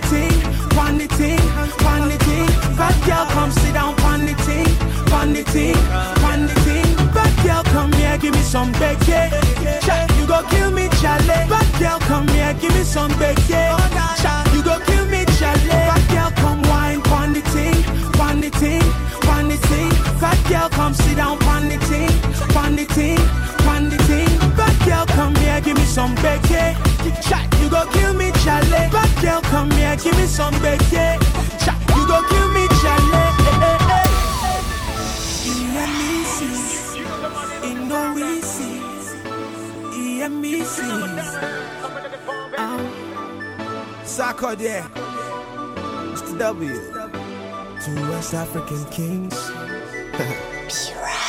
pon 0.76 0.97
the 0.97 1.07
ting, 1.07 1.39
pon 1.80 2.09
the 2.09 2.17
ting. 2.26 2.47
Bad 2.78 2.95
girl, 3.05 3.26
come 3.28 3.51
sit 3.51 3.74
down, 3.74 3.95
pon 3.97 4.26
the 4.26 4.34
ting, 4.45 4.67
pon 5.07 5.34
the 5.34 5.43
ting, 5.43 5.76
pon 6.21 6.47
the 6.47 6.55
ting. 6.65 6.89
Bad 7.13 7.34
girl, 7.43 7.63
come 7.63 7.91
here, 7.93 8.17
give 8.17 8.34
me 8.34 8.41
some 8.41 8.71
bacon. 8.74 9.30
Cha, 9.86 10.07
you 10.17 10.28
go 10.28 10.43
kill 10.49 10.71
me, 10.71 10.89
Charlie. 10.99 11.47
Bad 11.49 11.69
girl, 11.80 11.99
come 11.99 12.28
here, 12.30 12.53
give 12.59 12.74
me 12.74 12.84
some 12.84 13.11
bacon. 13.19 13.78
Cha, 14.21 14.34
you 14.53 14.63
go 14.63 14.80
kill 14.86 15.05
me, 15.07 15.26
Charlie. 15.38 15.69
Bad 15.69 16.03
girl, 16.11 16.32
come 16.41 16.61
wine, 16.63 17.01
pon 17.03 17.34
the 17.34 17.41
ting, 17.53 17.84
pon 18.13 18.41
the 18.41 18.49
ting, 18.49 18.84
pon 19.21 19.47
the 19.49 19.57
ting. 19.67 19.89
Bad 20.19 20.39
girl, 20.49 20.69
come 20.69 20.93
sit 20.93 21.17
down, 21.17 21.38
pon 21.39 21.69
the 21.69 21.78
ting, 21.89 22.13
pon 22.53 22.76
the 22.76 22.86
ting, 22.86 23.19
pon 23.65 23.89
the 23.89 23.97
ting. 24.09 24.42
Girl, 24.93 25.05
come 25.07 25.35
here, 25.37 25.59
give 25.61 25.75
me 25.75 25.85
some 25.85 26.13
bacon. 26.15 26.75
Cha, 27.25 27.47
you 27.59 27.69
go 27.69 27.83
kill 27.93 28.13
me, 28.13 28.31
Charlie. 28.43 28.89
Bad 28.93 29.21
girl, 29.23 29.41
come 29.41 29.71
here, 29.71 29.95
give 29.95 30.15
me 30.17 30.27
some 30.27 30.53
bacon. 30.61 31.19
Cha, 31.63 31.73
you 31.95 32.05
go 32.05 32.21
kill 32.29 32.49
me, 32.53 32.67
Charlie. 32.81 33.29
Eh, 33.49 33.69
eh, 33.69 33.93
eh. 33.97 34.07
EMEC, 35.81 36.39
Indonesia, 37.71 38.71
EMEC. 39.97 40.77
Sako 44.05 44.55
there, 44.55 44.83
Mr. 46.13 46.37
W. 46.37 46.75
Two 47.83 47.95
West 48.11 48.33
African 48.35 48.85
kings. 48.91 49.37